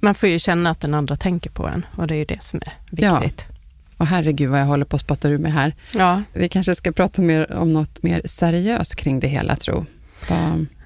Man 0.00 0.14
får 0.14 0.28
ju 0.28 0.38
känna 0.38 0.70
att 0.70 0.80
den 0.80 0.94
andra 0.94 1.16
tänker 1.16 1.50
på 1.50 1.66
en 1.66 1.86
och 1.96 2.06
det 2.06 2.14
är 2.14 2.18
ju 2.18 2.24
det 2.24 2.42
som 2.42 2.60
är 2.66 2.72
Ja. 2.90 3.22
Och 4.02 4.08
herregud 4.08 4.50
vad 4.50 4.60
jag 4.60 4.66
håller 4.66 4.84
på 4.84 4.96
att 4.96 5.00
spotta 5.02 5.28
ur 5.28 5.38
mig 5.38 5.52
här. 5.52 5.74
Ja, 5.94 6.22
Vi 6.32 6.48
kanske 6.48 6.74
ska 6.74 6.92
prata 6.92 7.22
mer 7.22 7.52
om 7.52 7.72
något 7.72 8.02
mer 8.02 8.22
seriöst 8.24 8.94
kring 8.96 9.20
det 9.20 9.28
hela, 9.28 9.56
tro. 9.56 9.86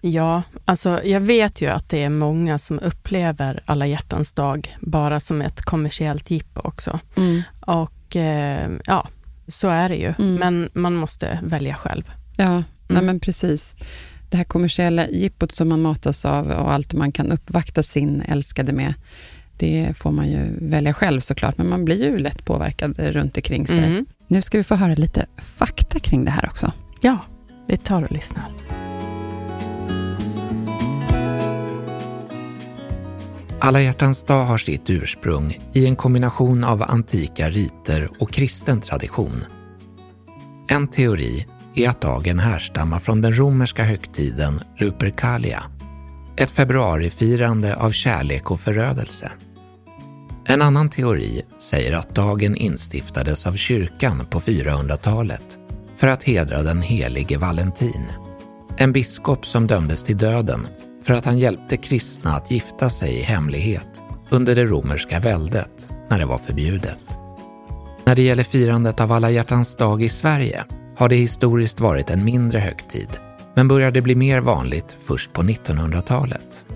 Ja, 0.00 0.42
alltså 0.64 1.00
jag 1.04 1.20
vet 1.20 1.60
ju 1.60 1.66
att 1.68 1.88
det 1.88 2.02
är 2.02 2.08
många 2.10 2.58
som 2.58 2.78
upplever 2.78 3.60
alla 3.64 3.86
hjärtans 3.86 4.32
dag 4.32 4.76
bara 4.80 5.20
som 5.20 5.42
ett 5.42 5.62
kommersiellt 5.62 6.30
jippo 6.30 6.60
också. 6.64 6.98
Mm. 7.16 7.42
Och 7.60 8.16
eh, 8.16 8.70
ja, 8.86 9.08
så 9.48 9.68
är 9.68 9.88
det 9.88 9.96
ju. 9.96 10.14
Mm. 10.18 10.34
Men 10.34 10.68
man 10.72 10.94
måste 10.94 11.38
välja 11.42 11.74
själv. 11.74 12.10
Ja, 12.36 12.52
nej 12.54 12.64
Mm. 12.90 13.06
men 13.06 13.20
precis. 13.20 13.74
Det 14.30 14.36
här 14.36 14.44
kommersiella 14.44 15.08
jippot 15.08 15.52
som 15.52 15.68
man 15.68 15.82
matas 15.82 16.24
av 16.24 16.50
och 16.50 16.72
allt 16.72 16.92
man 16.94 17.12
kan 17.12 17.32
uppvakta 17.32 17.82
sin 17.82 18.20
älskade 18.20 18.72
med, 18.72 18.94
det 19.56 19.92
får 19.96 20.12
man 20.12 20.30
ju 20.30 20.58
välja 20.60 20.94
själv 20.94 21.20
såklart, 21.20 21.58
men 21.58 21.68
man 21.68 21.84
blir 21.84 22.04
ju 22.04 22.18
lätt 22.18 22.44
påverkad 22.44 22.98
runt 22.98 23.36
omkring 23.36 23.66
sig. 23.66 23.84
Mm. 23.84 24.06
Nu 24.28 24.42
ska 24.42 24.58
vi 24.58 24.64
få 24.64 24.74
höra 24.74 24.94
lite 24.94 25.26
fakta 25.36 25.98
kring 25.98 26.24
det 26.24 26.30
här 26.30 26.46
också. 26.46 26.72
Ja, 27.00 27.18
vi 27.66 27.76
tar 27.76 28.02
och 28.02 28.12
lyssnar. 28.12 28.50
Alla 33.58 33.80
hjärtans 33.80 34.22
dag 34.22 34.44
har 34.44 34.58
sitt 34.58 34.90
ursprung 34.90 35.58
i 35.72 35.86
en 35.86 35.96
kombination 35.96 36.64
av 36.64 36.82
antika 36.82 37.50
riter 37.50 38.08
och 38.18 38.32
kristen 38.32 38.80
tradition. 38.80 39.44
En 40.68 40.88
teori 40.88 41.46
är 41.74 41.88
att 41.88 42.00
dagen 42.00 42.38
härstammar 42.38 42.98
från 42.98 43.20
den 43.20 43.38
romerska 43.38 43.84
högtiden 43.84 44.60
Lupercalia, 44.78 45.62
ett 46.36 46.50
februarifirande 46.50 47.76
av 47.76 47.90
kärlek 47.90 48.50
och 48.50 48.60
förödelse. 48.60 49.32
En 50.48 50.62
annan 50.62 50.88
teori 50.88 51.42
säger 51.58 51.92
att 51.92 52.14
dagen 52.14 52.56
instiftades 52.56 53.46
av 53.46 53.52
kyrkan 53.52 54.26
på 54.30 54.40
400-talet 54.40 55.58
för 55.96 56.06
att 56.06 56.24
hedra 56.24 56.62
den 56.62 56.82
helige 56.82 57.38
Valentin, 57.38 58.06
en 58.76 58.92
biskop 58.92 59.46
som 59.46 59.66
dömdes 59.66 60.04
till 60.04 60.18
döden 60.18 60.66
för 61.02 61.14
att 61.14 61.24
han 61.24 61.38
hjälpte 61.38 61.76
kristna 61.76 62.36
att 62.36 62.50
gifta 62.50 62.90
sig 62.90 63.18
i 63.18 63.22
hemlighet 63.22 64.02
under 64.30 64.54
det 64.54 64.64
romerska 64.64 65.20
väldet 65.20 65.88
när 66.08 66.18
det 66.18 66.26
var 66.26 66.38
förbjudet. 66.38 67.18
När 68.04 68.14
det 68.14 68.22
gäller 68.22 68.44
firandet 68.44 69.00
av 69.00 69.12
alla 69.12 69.30
hjärtans 69.30 69.76
dag 69.76 70.02
i 70.02 70.08
Sverige 70.08 70.64
har 70.96 71.08
det 71.08 71.16
historiskt 71.16 71.80
varit 71.80 72.10
en 72.10 72.24
mindre 72.24 72.58
högtid, 72.58 73.08
men 73.54 73.68
började 73.68 74.02
bli 74.02 74.14
mer 74.14 74.40
vanligt 74.40 74.96
först 75.06 75.32
på 75.32 75.42
1900-talet. 75.42 76.66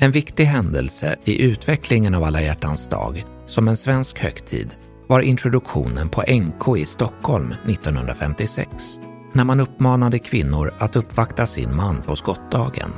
En 0.00 0.10
viktig 0.10 0.44
händelse 0.44 1.16
i 1.24 1.42
utvecklingen 1.42 2.14
av 2.14 2.24
alla 2.24 2.42
hjärtans 2.42 2.88
dag 2.88 3.24
som 3.46 3.68
en 3.68 3.76
svensk 3.76 4.18
högtid 4.18 4.76
var 5.06 5.20
introduktionen 5.20 6.08
på 6.08 6.22
NK 6.28 6.78
i 6.78 6.84
Stockholm 6.84 7.54
1956, 7.68 9.00
när 9.32 9.44
man 9.44 9.60
uppmanade 9.60 10.18
kvinnor 10.18 10.74
att 10.78 10.96
uppvakta 10.96 11.46
sin 11.46 11.76
man 11.76 12.02
på 12.02 12.16
skottdagen. 12.16 12.90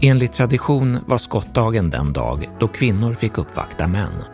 Enligt 0.00 0.32
tradition 0.32 0.98
var 1.06 1.18
skottdagen 1.18 1.90
den 1.90 2.12
dag 2.12 2.48
då 2.60 2.68
kvinnor 2.68 3.14
fick 3.14 3.38
uppvakta 3.38 3.86
män. 3.86 4.24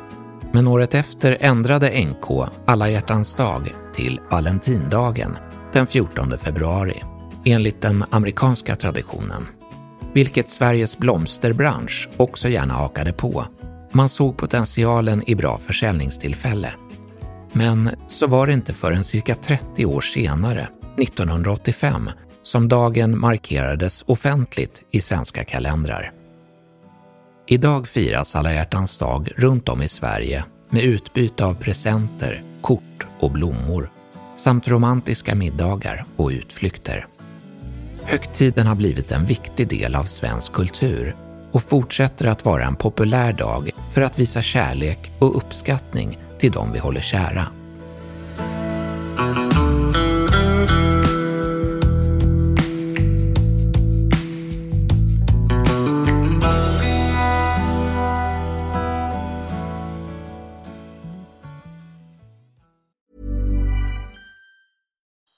Men 0.52 0.66
året 0.66 0.94
efter 0.94 1.36
ändrade 1.40 2.04
NK 2.04 2.48
alla 2.64 2.90
hjärtans 2.90 3.34
dag 3.34 3.70
till 3.94 4.20
Valentindagen 4.30 5.36
den 5.72 5.86
14 5.86 6.38
februari, 6.38 7.02
enligt 7.44 7.82
den 7.82 8.04
amerikanska 8.10 8.76
traditionen. 8.76 9.57
Vilket 10.12 10.50
Sveriges 10.50 10.98
blomsterbransch 10.98 12.08
också 12.16 12.48
gärna 12.48 12.74
hakade 12.74 13.12
på. 13.12 13.44
Man 13.92 14.08
såg 14.08 14.36
potentialen 14.36 15.30
i 15.30 15.34
bra 15.34 15.58
försäljningstillfälle. 15.58 16.72
Men 17.52 17.90
så 18.08 18.26
var 18.26 18.46
det 18.46 18.52
inte 18.52 18.72
förrän 18.72 19.04
cirka 19.04 19.34
30 19.34 19.86
år 19.86 20.00
senare, 20.00 20.68
1985, 20.98 22.10
som 22.42 22.68
dagen 22.68 23.18
markerades 23.18 24.04
offentligt 24.06 24.82
i 24.90 25.00
svenska 25.00 25.44
kalendrar. 25.44 26.12
Idag 27.46 27.88
firas 27.88 28.36
alla 28.36 28.54
hjärtans 28.54 28.98
dag 28.98 29.32
runt 29.36 29.68
om 29.68 29.82
i 29.82 29.88
Sverige 29.88 30.44
med 30.70 30.82
utbyte 30.82 31.44
av 31.44 31.54
presenter, 31.54 32.42
kort 32.60 33.06
och 33.20 33.30
blommor 33.30 33.90
samt 34.36 34.68
romantiska 34.68 35.34
middagar 35.34 36.04
och 36.16 36.28
utflykter. 36.28 37.06
Högtiden 38.10 38.66
har 38.66 38.74
blivit 38.74 39.12
en 39.12 39.24
viktig 39.24 39.68
del 39.68 39.94
av 39.94 40.04
svensk 40.04 40.52
kultur 40.52 41.16
och 41.52 41.62
fortsätter 41.62 42.26
att 42.26 42.44
vara 42.44 42.64
en 42.64 42.76
populär 42.76 43.32
dag 43.32 43.70
för 43.92 44.00
att 44.00 44.18
visa 44.18 44.42
kärlek 44.42 45.12
och 45.18 45.36
uppskattning 45.36 46.18
till 46.38 46.52
de 46.52 46.72
vi 46.72 46.78
håller 46.78 47.00
kära. 47.00 47.46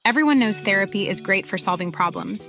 Everyone 0.04 0.40
knows 0.40 0.60
therapy 0.60 1.08
is 1.08 1.20
great 1.20 1.46
for 1.46 1.56
solving 1.56 1.92
problems, 1.92 2.48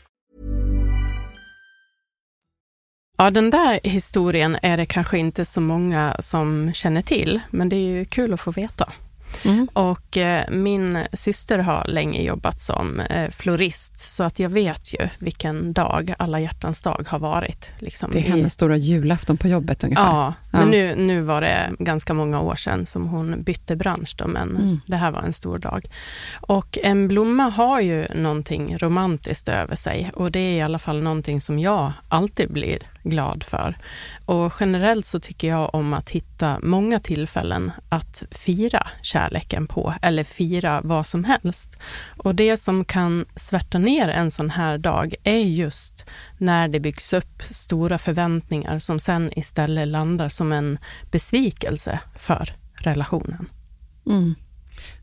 Ja, 3.21 3.31
den 3.31 3.49
där 3.49 3.79
historien 3.83 4.57
är 4.61 4.77
det 4.77 4.85
kanske 4.85 5.17
inte 5.17 5.45
så 5.45 5.61
många 5.61 6.15
som 6.19 6.73
känner 6.73 7.01
till, 7.01 7.39
men 7.49 7.69
det 7.69 7.75
är 7.75 7.89
ju 7.89 8.05
kul 8.05 8.33
att 8.33 8.39
få 8.39 8.51
veta. 8.51 8.93
Mm. 9.45 9.67
Och 9.73 10.17
eh, 10.17 10.49
min 10.49 10.99
syster 11.13 11.59
har 11.59 11.85
länge 11.87 12.21
jobbat 12.21 12.61
som 12.61 12.99
eh, 12.99 13.29
florist, 13.29 13.99
så 13.99 14.23
att 14.23 14.39
jag 14.39 14.49
vet 14.49 14.93
ju 14.93 15.09
vilken 15.19 15.73
dag 15.73 16.13
alla 16.17 16.39
hjärtans 16.39 16.81
dag 16.81 17.05
har 17.07 17.19
varit. 17.19 17.69
Liksom, 17.79 18.11
det 18.11 18.19
är 18.19 18.21
hennes 18.21 18.47
i... 18.47 18.49
stora 18.49 18.77
julafton 18.77 19.37
på 19.37 19.47
jobbet 19.47 19.83
ungefär. 19.83 20.03
Ja, 20.03 20.33
ja. 20.51 20.59
men 20.59 20.69
nu, 20.69 20.95
nu 20.95 21.21
var 21.21 21.41
det 21.41 21.71
ganska 21.79 22.13
många 22.13 22.41
år 22.41 22.55
sedan 22.55 22.85
som 22.85 23.07
hon 23.07 23.43
bytte 23.43 23.75
bransch 23.75 24.15
då, 24.17 24.27
men 24.27 24.49
mm. 24.49 24.79
det 24.85 24.95
här 24.95 25.11
var 25.11 25.21
en 25.21 25.33
stor 25.33 25.57
dag. 25.57 25.85
Och 26.41 26.77
en 26.83 27.07
blomma 27.07 27.43
har 27.43 27.81
ju 27.81 28.07
någonting 28.15 28.77
romantiskt 28.77 29.49
över 29.49 29.75
sig 29.75 30.11
och 30.13 30.31
det 30.31 30.39
är 30.39 30.53
i 30.53 30.61
alla 30.61 30.79
fall 30.79 31.03
någonting 31.03 31.41
som 31.41 31.59
jag 31.59 31.91
alltid 32.09 32.51
blir 32.51 32.79
glad 33.03 33.43
för. 33.43 33.77
Och 34.25 34.53
generellt 34.59 35.05
så 35.05 35.19
tycker 35.19 35.47
jag 35.47 35.75
om 35.75 35.93
att 35.93 36.09
hitta 36.09 36.59
många 36.63 36.99
tillfällen 36.99 37.71
att 37.89 38.23
fira 38.31 38.87
kärleken 39.01 39.67
på, 39.67 39.93
eller 40.01 40.23
fira 40.23 40.81
vad 40.83 41.07
som 41.07 41.23
helst. 41.23 41.77
Och 42.17 42.35
det 42.35 42.57
som 42.57 42.85
kan 42.85 43.25
svärta 43.35 43.77
ner 43.77 44.07
en 44.07 44.31
sån 44.31 44.49
här 44.49 44.77
dag 44.77 45.15
är 45.23 45.39
just 45.39 46.05
när 46.37 46.67
det 46.67 46.79
byggs 46.79 47.13
upp 47.13 47.43
stora 47.49 47.97
förväntningar 47.97 48.79
som 48.79 48.99
sen 48.99 49.39
istället 49.39 49.87
landar 49.87 50.29
som 50.29 50.51
en 50.51 50.77
besvikelse 51.11 51.99
för 52.15 52.55
relationen. 52.73 53.49
Mm. 54.05 54.35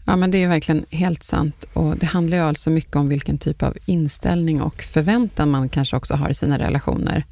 Ja, 0.05 0.17
men 0.17 0.31
det 0.31 0.43
är 0.43 0.49
verkligen 0.49 0.87
helt 0.91 1.23
sant. 1.23 1.65
Och 1.73 1.97
Det 1.97 2.07
handlar 2.07 2.37
ju 2.37 2.43
alltså 2.43 2.71
mycket 2.71 2.97
om 2.97 3.09
vilken 3.09 3.39
typ 3.39 3.63
av 3.63 3.77
inställning 3.87 4.63
och 4.63 4.83
förväntan 4.83 5.51
man 5.51 5.69
kanske 5.69 5.97
också 5.97 6.15
har 6.15 6.31
i 6.31 6.35
sina 6.35 6.59
relationer. 6.59 7.25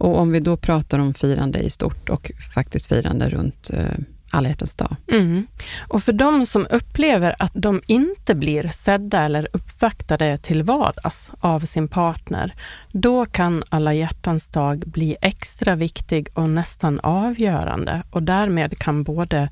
Och 0.00 0.18
om 0.18 0.32
vi 0.32 0.40
då 0.40 0.56
pratar 0.56 0.98
om 0.98 1.14
firande 1.14 1.58
i 1.58 1.70
stort 1.70 2.08
och 2.08 2.32
faktiskt 2.54 2.86
firande 2.86 3.28
runt 3.28 3.70
eh, 3.72 3.98
alla 4.30 4.48
hjärtans 4.48 4.74
dag. 4.74 4.96
Mm. 5.12 5.46
Och 5.78 6.02
för 6.02 6.12
de 6.12 6.46
som 6.46 6.66
upplever 6.70 7.36
att 7.38 7.52
de 7.54 7.82
inte 7.86 8.34
blir 8.34 8.68
sedda 8.68 9.20
eller 9.22 9.48
uppvaktade 9.52 10.38
till 10.38 10.62
vardags 10.62 11.30
av 11.40 11.60
sin 11.60 11.88
partner, 11.88 12.54
då 12.92 13.26
kan 13.26 13.64
alla 13.68 13.94
hjärtans 13.94 14.48
dag 14.48 14.78
bli 14.86 15.16
extra 15.20 15.76
viktig 15.76 16.28
och 16.34 16.50
nästan 16.50 17.00
avgörande 17.00 18.02
och 18.10 18.22
därmed 18.22 18.78
kan 18.78 19.02
både 19.02 19.48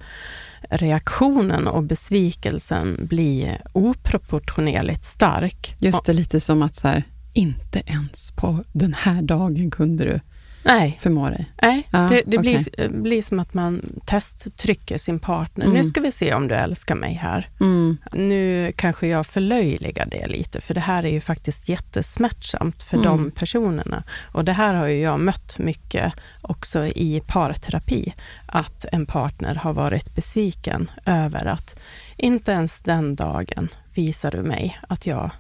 reaktionen 0.71 1.67
och 1.67 1.83
besvikelsen 1.83 3.07
bli 3.07 3.57
oproportionerligt 3.73 5.05
stark. 5.05 5.77
Just 5.81 6.05
det, 6.05 6.13
lite 6.13 6.41
som 6.41 6.63
att 6.63 6.75
så 6.75 6.89
här, 6.89 7.03
inte 7.35 7.83
ens 7.87 8.33
på 8.33 8.65
den 8.73 8.95
här 8.95 9.23
dagen 9.23 9.71
kunde 9.71 10.05
du 10.05 10.21
Nej. 10.63 10.99
förmå 11.01 11.31
dig? 11.31 11.53
Nej, 11.63 11.89
ja, 11.91 11.99
det, 11.99 12.23
det 12.27 12.39
okay. 12.39 12.39
blir, 12.39 12.89
blir 12.89 13.23
som 13.23 13.41
att 13.41 13.55
man 13.55 14.01
testtrycker 14.05 14.99
sin 14.99 15.19
partner. 15.19 15.65
Mm. 15.65 15.77
Nu 15.77 15.85
ska 15.85 16.01
vi 16.01 16.13
se 16.13 16.35
om 16.35 16.49
du 16.49 16.55
älskar 16.55 16.95
mig 16.95 17.15
här. 17.15 17.49
Mm. 17.61 17.97
Nu 18.13 18.73
kanske 18.77 19.07
jag 19.07 19.27
förlöjligar 19.27 20.07
det 20.11 20.27
lite, 20.27 20.61
för 20.61 20.75
det 20.75 20.81
här 20.81 21.05
är 21.05 21.11
ju 21.11 21.21
faktiskt 21.21 21.69
jättesmärtsamt 21.69 22.83
för 22.83 22.97
mm. 22.97 23.09
de 23.09 23.31
personerna. 23.31 24.05
Och 24.33 24.45
det 24.45 24.53
här 24.53 24.75
har 24.75 24.87
ju 24.87 25.01
jag 25.01 25.21
mött 25.21 25.59
mycket 25.59 26.13
också 26.43 26.87
i 26.87 27.23
parterapi, 27.27 28.15
att 28.47 28.85
en 28.93 29.07
partner 29.07 29.55
har 29.55 29.73
varit 29.73 30.15
besviken 30.15 30.91
över 31.07 31.47
att 31.47 31.77
inte 32.17 32.53
ens 32.53 32.81
den 32.81 33.15
dagen 33.15 33.69
visar 33.95 34.31
du 34.31 34.43
mig 34.43 34.79
att 34.89 35.07
jag 35.07 35.31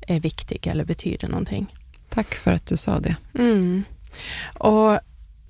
är 0.00 0.20
viktig 0.20 0.66
eller 0.66 0.84
betyder 0.84 1.28
någonting. 1.28 1.74
Tack 2.08 2.34
för 2.34 2.52
att 2.52 2.66
du 2.66 2.76
sa 2.76 2.98
det. 2.98 3.16
Mm. 3.34 3.84
Och 4.54 4.98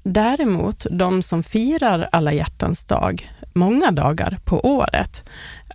däremot, 0.02 0.87
de 0.90 1.23
som 1.23 1.42
firar 1.42 2.09
alla 2.12 2.33
hjärtans 2.33 2.85
dag 2.85 3.31
många 3.54 3.90
dagar 3.90 4.38
på 4.45 4.66
året, 4.66 5.25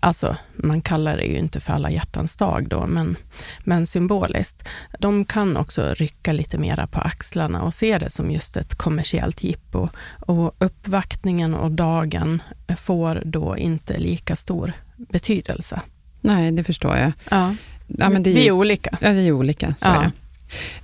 alltså 0.02 0.36
man 0.56 0.82
kallar 0.82 1.18
det 1.18 1.24
ju 1.24 1.38
inte 1.38 1.60
för 1.60 1.74
alla 1.74 1.92
hjärtans 1.92 2.36
dag 2.36 2.68
då, 2.70 2.86
men, 2.88 3.18
men 3.64 3.88
symboliskt, 3.88 4.68
de 5.00 5.26
kan 5.26 5.58
också 5.58 5.94
rycka 5.94 6.32
lite 6.32 6.58
mera 6.58 6.88
på 6.88 7.00
axlarna 7.00 7.62
och 7.62 7.74
se 7.74 7.98
det 7.98 8.10
som 8.10 8.32
just 8.32 8.58
ett 8.58 8.76
kommersiellt 8.76 9.44
jippo. 9.44 9.90
Och 10.20 10.56
uppvaktningen 10.60 11.56
och 11.56 11.72
dagen 11.72 12.42
får 12.78 13.22
då 13.26 13.58
inte 13.58 13.98
lika 13.98 14.36
stor 14.36 14.74
betydelse. 14.98 15.82
Nej, 16.22 16.52
det 16.52 16.64
förstår 16.64 16.98
jag. 16.98 17.12
Ja. 17.32 17.56
ja 17.88 18.10
men 18.10 18.24
det 18.24 18.30
är, 18.30 18.36
vi 18.36 18.48
är 18.48 18.52
olika. 18.52 18.98
Ja, 19.02 19.12
vi 19.12 19.28
är 19.28 19.32
olika, 19.32 19.76
så 19.80 19.88
ja. 19.88 19.96
är 19.96 20.04
det. 20.04 20.12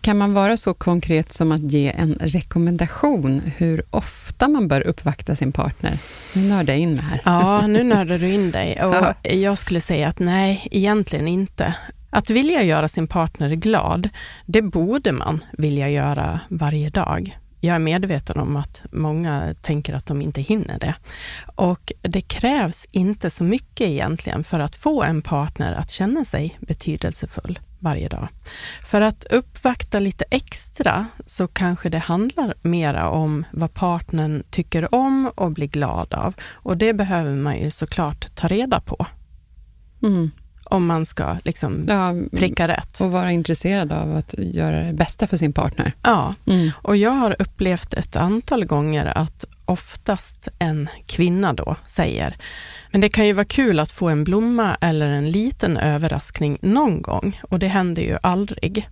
Kan 0.01 0.17
man 0.17 0.33
vara 0.33 0.57
så 0.57 0.73
konkret 0.73 1.31
som 1.31 1.51
att 1.51 1.71
ge 1.71 1.91
en 1.97 2.17
rekommendation 2.19 3.41
hur 3.57 3.83
ofta 3.89 4.47
man 4.47 4.67
bör 4.67 4.81
uppvakta 4.81 5.35
sin 5.35 5.51
partner? 5.51 5.97
Nu 6.33 6.41
nördar 6.41 6.73
jag 6.73 6.81
in 6.81 6.95
mig 6.95 7.03
här. 7.03 7.21
Ja, 7.25 7.67
nu 7.67 7.83
nördar 7.83 8.17
du 8.17 8.29
in 8.29 8.51
dig. 8.51 8.83
Och 8.83 8.95
ja. 8.95 9.13
Jag 9.31 9.57
skulle 9.57 9.81
säga 9.81 10.07
att 10.07 10.19
nej, 10.19 10.67
egentligen 10.71 11.27
inte. 11.27 11.75
Att 12.09 12.29
vilja 12.29 12.63
göra 12.63 12.87
sin 12.87 13.07
partner 13.07 13.49
glad, 13.49 14.09
det 14.45 14.61
borde 14.61 15.11
man 15.11 15.43
vilja 15.51 15.89
göra 15.89 16.39
varje 16.49 16.89
dag. 16.89 17.37
Jag 17.59 17.75
är 17.75 17.79
medveten 17.79 18.39
om 18.39 18.55
att 18.55 18.85
många 18.91 19.55
tänker 19.61 19.93
att 19.93 20.05
de 20.05 20.21
inte 20.21 20.41
hinner 20.41 20.79
det. 20.79 20.95
Och 21.55 21.91
det 22.01 22.21
krävs 22.21 22.87
inte 22.91 23.29
så 23.29 23.43
mycket 23.43 23.87
egentligen 23.87 24.43
för 24.43 24.59
att 24.59 24.75
få 24.75 25.03
en 25.03 25.21
partner 25.21 25.73
att 25.73 25.91
känna 25.91 26.25
sig 26.25 26.57
betydelsefull 26.59 27.59
varje 27.83 28.07
dag. 28.07 28.27
För 28.85 29.01
att 29.01 29.23
uppvakta 29.23 29.99
lite 29.99 30.25
extra 30.29 31.05
så 31.25 31.47
kanske 31.47 31.89
det 31.89 31.97
handlar 31.97 32.53
mera 32.61 33.09
om 33.09 33.45
vad 33.51 33.73
partnern 33.73 34.43
tycker 34.49 34.95
om 34.95 35.31
och 35.35 35.51
blir 35.51 35.67
glad 35.67 36.13
av. 36.13 36.33
Och 36.51 36.77
det 36.77 36.93
behöver 36.93 37.35
man 37.35 37.57
ju 37.59 37.71
såklart 37.71 38.35
ta 38.35 38.47
reda 38.47 38.79
på. 38.79 39.05
Mm. 40.03 40.31
Om 40.65 40.85
man 40.85 41.05
ska 41.05 41.37
liksom 41.43 41.83
ja, 41.87 42.13
pricka 42.37 42.67
rätt. 42.67 43.01
Och 43.01 43.11
vara 43.11 43.31
intresserad 43.31 43.91
av 43.91 44.17
att 44.17 44.35
göra 44.37 44.83
det 44.83 44.93
bästa 44.93 45.27
för 45.27 45.37
sin 45.37 45.53
partner. 45.53 45.93
Ja, 46.03 46.35
mm. 46.45 46.71
och 46.75 46.97
jag 46.97 47.11
har 47.11 47.35
upplevt 47.39 47.93
ett 47.93 48.15
antal 48.15 48.65
gånger 48.65 49.05
att 49.05 49.45
oftast 49.65 50.47
en 50.59 50.89
kvinna 51.05 51.53
då 51.53 51.75
säger, 51.85 52.37
men 52.91 53.01
det 53.01 53.09
kan 53.09 53.27
ju 53.27 53.33
vara 53.33 53.45
kul 53.45 53.79
att 53.79 53.91
få 53.91 54.09
en 54.09 54.23
blomma 54.23 54.77
eller 54.81 55.07
en 55.07 55.31
liten 55.31 55.77
överraskning 55.77 56.57
någon 56.61 57.01
gång 57.01 57.41
och 57.49 57.59
det 57.59 57.67
händer 57.67 58.01
ju 58.01 58.17
aldrig. 58.23 58.89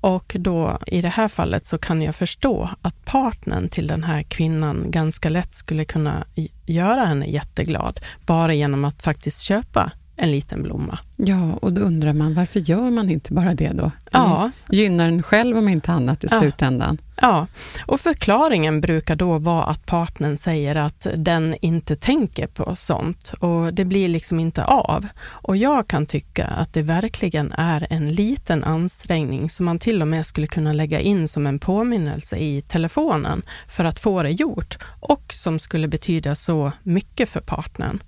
Och 0.00 0.36
då 0.38 0.78
i 0.86 1.02
det 1.02 1.08
här 1.08 1.28
fallet 1.28 1.66
så 1.66 1.78
kan 1.78 2.02
jag 2.02 2.14
förstå 2.14 2.70
att 2.82 3.04
partnern 3.04 3.68
till 3.68 3.86
den 3.86 4.04
här 4.04 4.22
kvinnan 4.22 4.90
ganska 4.90 5.28
lätt 5.28 5.54
skulle 5.54 5.84
kunna 5.84 6.24
göra 6.66 7.04
henne 7.04 7.26
jätteglad 7.26 8.00
bara 8.26 8.54
genom 8.54 8.84
att 8.84 9.02
faktiskt 9.02 9.40
köpa 9.40 9.92
en 10.20 10.30
liten 10.30 10.62
blomma. 10.62 10.98
Ja, 11.16 11.52
och 11.62 11.72
då 11.72 11.82
undrar 11.82 12.12
man 12.12 12.34
varför 12.34 12.60
gör 12.60 12.90
man 12.90 13.10
inte 13.10 13.32
bara 13.32 13.54
det 13.54 13.72
då? 13.72 13.90
Ja. 14.10 14.50
Gynnar 14.70 15.04
den 15.04 15.22
själv 15.22 15.58
om 15.58 15.68
inte 15.68 15.92
annat 15.92 16.24
i 16.24 16.26
ja. 16.30 16.40
slutändan? 16.40 16.98
Ja, 17.22 17.46
och 17.86 18.00
förklaringen 18.00 18.80
brukar 18.80 19.16
då 19.16 19.38
vara 19.38 19.64
att 19.64 19.86
partnern 19.86 20.38
säger 20.38 20.74
att 20.74 21.06
den 21.16 21.56
inte 21.60 21.96
tänker 21.96 22.46
på 22.46 22.76
sånt 22.76 23.32
och 23.40 23.74
det 23.74 23.84
blir 23.84 24.08
liksom 24.08 24.40
inte 24.40 24.64
av. 24.64 25.06
Och 25.22 25.56
jag 25.56 25.88
kan 25.88 26.06
tycka 26.06 26.46
att 26.46 26.72
det 26.72 26.82
verkligen 26.82 27.52
är 27.52 27.86
en 27.90 28.12
liten 28.12 28.64
ansträngning 28.64 29.50
som 29.50 29.66
man 29.66 29.78
till 29.78 30.02
och 30.02 30.08
med 30.08 30.26
skulle 30.26 30.46
kunna 30.46 30.72
lägga 30.72 31.00
in 31.00 31.28
som 31.28 31.46
en 31.46 31.58
påminnelse 31.58 32.36
i 32.36 32.62
telefonen 32.62 33.42
för 33.68 33.84
att 33.84 33.98
få 33.98 34.22
det 34.22 34.30
gjort 34.30 34.78
och 35.00 35.32
som 35.34 35.58
skulle 35.58 35.88
betyda 35.88 36.34
så 36.34 36.72
mycket 36.82 37.28
för 37.28 37.40
partnern. 37.40 38.02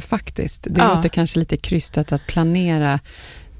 Faktiskt. 0.00 0.66
Det 0.70 0.80
ja. 0.80 0.94
låter 0.94 1.08
kanske 1.08 1.38
lite 1.38 1.56
krystat 1.56 2.12
att 2.12 2.26
planera 2.26 3.00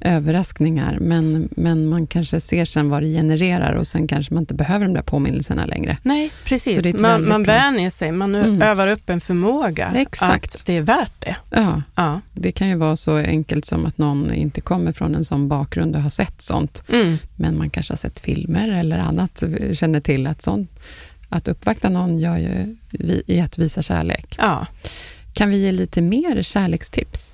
överraskningar, 0.01 0.97
men, 1.01 1.49
men 1.51 1.89
man 1.89 2.07
kanske 2.07 2.39
ser 2.39 2.65
sen 2.65 2.89
vad 2.89 3.03
det 3.03 3.07
genererar 3.07 3.73
och 3.73 3.87
sen 3.87 4.07
kanske 4.07 4.33
man 4.33 4.43
inte 4.43 4.53
behöver 4.53 4.85
de 4.85 4.93
där 4.93 5.01
påminnelserna 5.01 5.65
längre. 5.65 5.97
Nej, 6.03 6.31
precis. 6.43 6.99
Man, 6.99 7.27
man 7.27 7.43
vänjer 7.43 7.89
sig, 7.89 8.11
man 8.11 8.35
mm. 8.35 8.61
övar 8.61 8.87
upp 8.87 9.09
en 9.09 9.21
förmåga 9.21 9.91
Exakt. 9.95 10.55
att 10.55 10.65
det 10.65 10.77
är 10.77 10.81
värt 10.81 11.13
det. 11.19 11.35
Ja. 11.49 11.81
ja, 11.95 12.21
det 12.33 12.51
kan 12.51 12.69
ju 12.69 12.75
vara 12.75 12.95
så 12.95 13.17
enkelt 13.17 13.65
som 13.65 13.85
att 13.85 13.97
någon 13.97 14.33
inte 14.33 14.61
kommer 14.61 14.93
från 14.93 15.15
en 15.15 15.25
sån 15.25 15.47
bakgrund 15.47 15.95
och 15.95 16.01
har 16.01 16.09
sett 16.09 16.41
sånt, 16.41 16.83
mm. 16.89 17.17
men 17.35 17.57
man 17.57 17.69
kanske 17.69 17.93
har 17.93 17.97
sett 17.97 18.19
filmer 18.19 18.69
eller 18.69 18.99
annat, 18.99 19.43
känner 19.73 19.99
till 19.99 20.27
att 20.27 20.41
sånt, 20.41 20.79
att 21.29 21.47
uppvakta 21.47 21.89
någon 21.89 22.19
gör 22.19 22.37
ju 22.37 22.75
i 23.27 23.41
att 23.41 23.57
visa 23.57 23.81
kärlek. 23.81 24.35
Ja. 24.37 24.67
Kan 25.33 25.49
vi 25.49 25.57
ge 25.57 25.71
lite 25.71 26.01
mer 26.01 26.41
kärlekstips? 26.41 27.33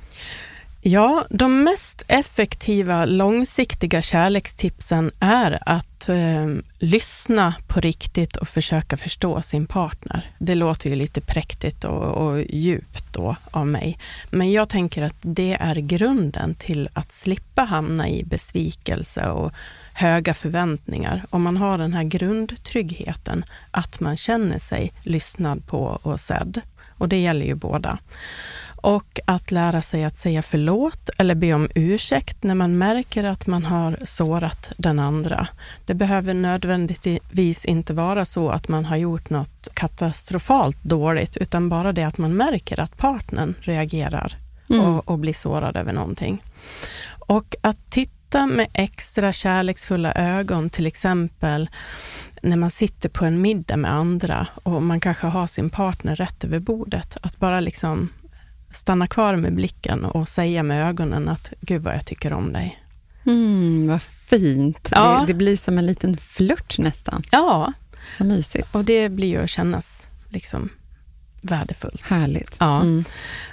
Ja, 0.82 1.26
de 1.30 1.64
mest 1.64 2.04
effektiva 2.08 3.06
långsiktiga 3.06 4.02
kärlekstipsen 4.02 5.12
är 5.20 5.60
att 5.62 6.10
eh, 6.10 6.48
lyssna 6.80 7.54
på 7.68 7.80
riktigt 7.80 8.36
och 8.36 8.48
försöka 8.48 8.98
förstå 8.98 9.42
sin 9.42 9.68
partner. 9.68 10.32
Det 10.40 10.56
låter 10.56 10.90
ju 10.90 10.96
lite 10.96 11.22
präktigt 11.22 11.84
och, 11.84 12.28
och 12.28 12.42
djupt 12.50 13.14
då 13.14 13.36
av 13.52 13.68
mig, 13.68 14.00
men 14.30 14.52
jag 14.52 14.70
tänker 14.70 15.04
att 15.04 15.16
det 15.22 15.58
är 15.60 15.76
grunden 15.76 16.56
till 16.56 16.90
att 16.94 17.12
slippa 17.12 17.62
hamna 17.62 18.10
i 18.10 18.24
besvikelse 18.24 19.30
och 19.30 19.52
höga 19.94 20.34
förväntningar. 20.34 21.26
Om 21.30 21.44
man 21.44 21.58
har 21.58 21.78
den 21.78 21.94
här 21.94 22.04
grundtryggheten, 22.04 23.46
att 23.72 24.00
man 24.00 24.18
känner 24.18 24.60
sig 24.60 24.94
lyssnad 25.04 25.68
på 25.68 26.00
och 26.04 26.20
sedd. 26.20 26.62
Och 26.98 27.10
det 27.10 27.18
gäller 27.18 27.46
ju 27.46 27.56
båda. 27.56 28.00
Och 28.82 29.20
att 29.26 29.52
lära 29.52 29.82
sig 29.82 30.04
att 30.04 30.18
säga 30.18 30.42
förlåt 30.42 31.10
eller 31.18 31.36
be 31.36 31.54
om 31.54 31.70
ursäkt 31.76 32.44
när 32.44 32.56
man 32.56 32.78
märker 32.78 33.24
att 33.24 33.48
man 33.48 33.66
har 33.66 33.98
sårat 34.04 34.72
den 34.78 35.00
andra. 35.00 35.48
Det 35.86 35.94
behöver 35.94 36.34
nödvändigtvis 36.34 37.66
inte 37.66 37.94
vara 37.94 38.26
så 38.26 38.50
att 38.50 38.68
man 38.68 38.86
har 38.86 38.98
gjort 38.98 39.30
något 39.30 39.68
katastrofalt 39.74 40.84
dåligt, 40.84 41.38
utan 41.38 41.70
bara 41.70 41.94
det 41.94 42.04
att 42.04 42.18
man 42.18 42.36
märker 42.36 42.80
att 42.80 42.98
partnern 42.98 43.56
reagerar 43.62 44.38
mm. 44.70 44.82
och, 44.86 45.10
och 45.10 45.20
blir 45.20 45.34
sårad 45.34 45.78
över 45.78 45.94
någonting. 45.94 46.44
Och 47.28 47.56
att 47.62 47.90
titta 47.90 48.48
med 48.48 48.68
extra 48.74 49.34
kärleksfulla 49.34 50.14
ögon, 50.14 50.70
till 50.70 50.88
exempel 50.88 51.70
när 52.42 52.58
man 52.58 52.72
sitter 52.72 53.10
på 53.10 53.26
en 53.26 53.42
middag 53.42 53.78
med 53.78 53.92
andra 53.92 54.48
och 54.64 54.84
man 54.84 55.00
kanske 55.00 55.28
har 55.28 55.48
sin 55.48 55.70
partner 55.70 56.16
rätt 56.16 56.44
över 56.44 56.60
bordet, 56.60 57.18
att 57.22 57.38
bara 57.38 57.60
liksom 57.60 58.10
stanna 58.74 59.08
kvar 59.08 59.36
med 59.36 59.56
blicken 59.56 60.06
och 60.06 60.30
säga 60.30 60.64
med 60.64 60.90
ögonen 60.90 61.30
att 61.30 61.54
gud 61.62 61.84
vad 61.84 61.96
jag 61.96 62.06
tycker 62.06 62.34
om 62.34 62.54
dig. 62.54 62.84
Mm, 63.26 63.88
vad 63.88 64.02
fint. 64.02 64.90
Ja. 64.92 65.20
Det, 65.20 65.34
det, 65.34 65.38
blir 65.38 65.58
som 65.58 65.78
en 65.78 65.86
liten 65.86 66.18
flört 66.18 66.78
nästan. 66.78 67.24
Ja. 67.32 67.74
Vad 68.20 68.28
mysigt. 68.28 68.76
Och 68.76 68.86
det 68.86 69.10
blir 69.10 69.28
ju 69.28 69.44
att 69.44 69.50
kännas 69.50 70.08
liksom 70.30 70.70
värdefullt. 71.42 72.10
Härligt. 72.10 72.58
Ja. 72.60 72.82
Mm. 72.82 73.06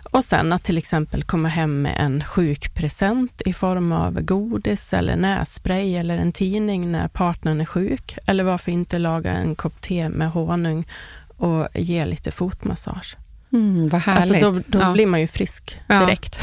Och 0.03 0.25
sen 0.25 0.53
att 0.53 0.63
till 0.63 0.79
exempel 0.79 1.23
komma 1.23 1.49
hem 1.49 1.83
med 1.83 1.97
en 1.99 2.25
sjukpresent 2.25 3.43
i 3.47 3.53
form 3.53 3.93
av 3.93 4.21
godis 4.21 4.95
eller 4.95 5.17
nässpray 5.17 5.97
eller 5.97 6.19
en 6.19 6.33
tidning 6.33 6.93
när 6.93 7.09
partnern 7.09 7.61
är 7.61 7.65
sjuk. 7.65 8.19
Eller 8.27 8.45
varför 8.45 8.73
inte 8.73 8.99
laga 8.99 9.33
en 9.33 9.55
kopp 9.55 9.81
te 9.81 10.09
med 10.09 10.31
honung 10.31 10.87
och 11.37 11.69
ge 11.75 12.05
lite 12.05 12.31
fotmassage. 12.31 13.17
Mm, 13.53 13.89
vad 13.89 14.01
härligt. 14.01 14.45
Alltså 14.45 14.63
då, 14.71 14.79
då 14.79 14.85
ja. 14.85 14.93
blir 14.93 15.07
man 15.07 15.21
ju 15.21 15.27
frisk 15.27 15.81
direkt. 15.87 16.39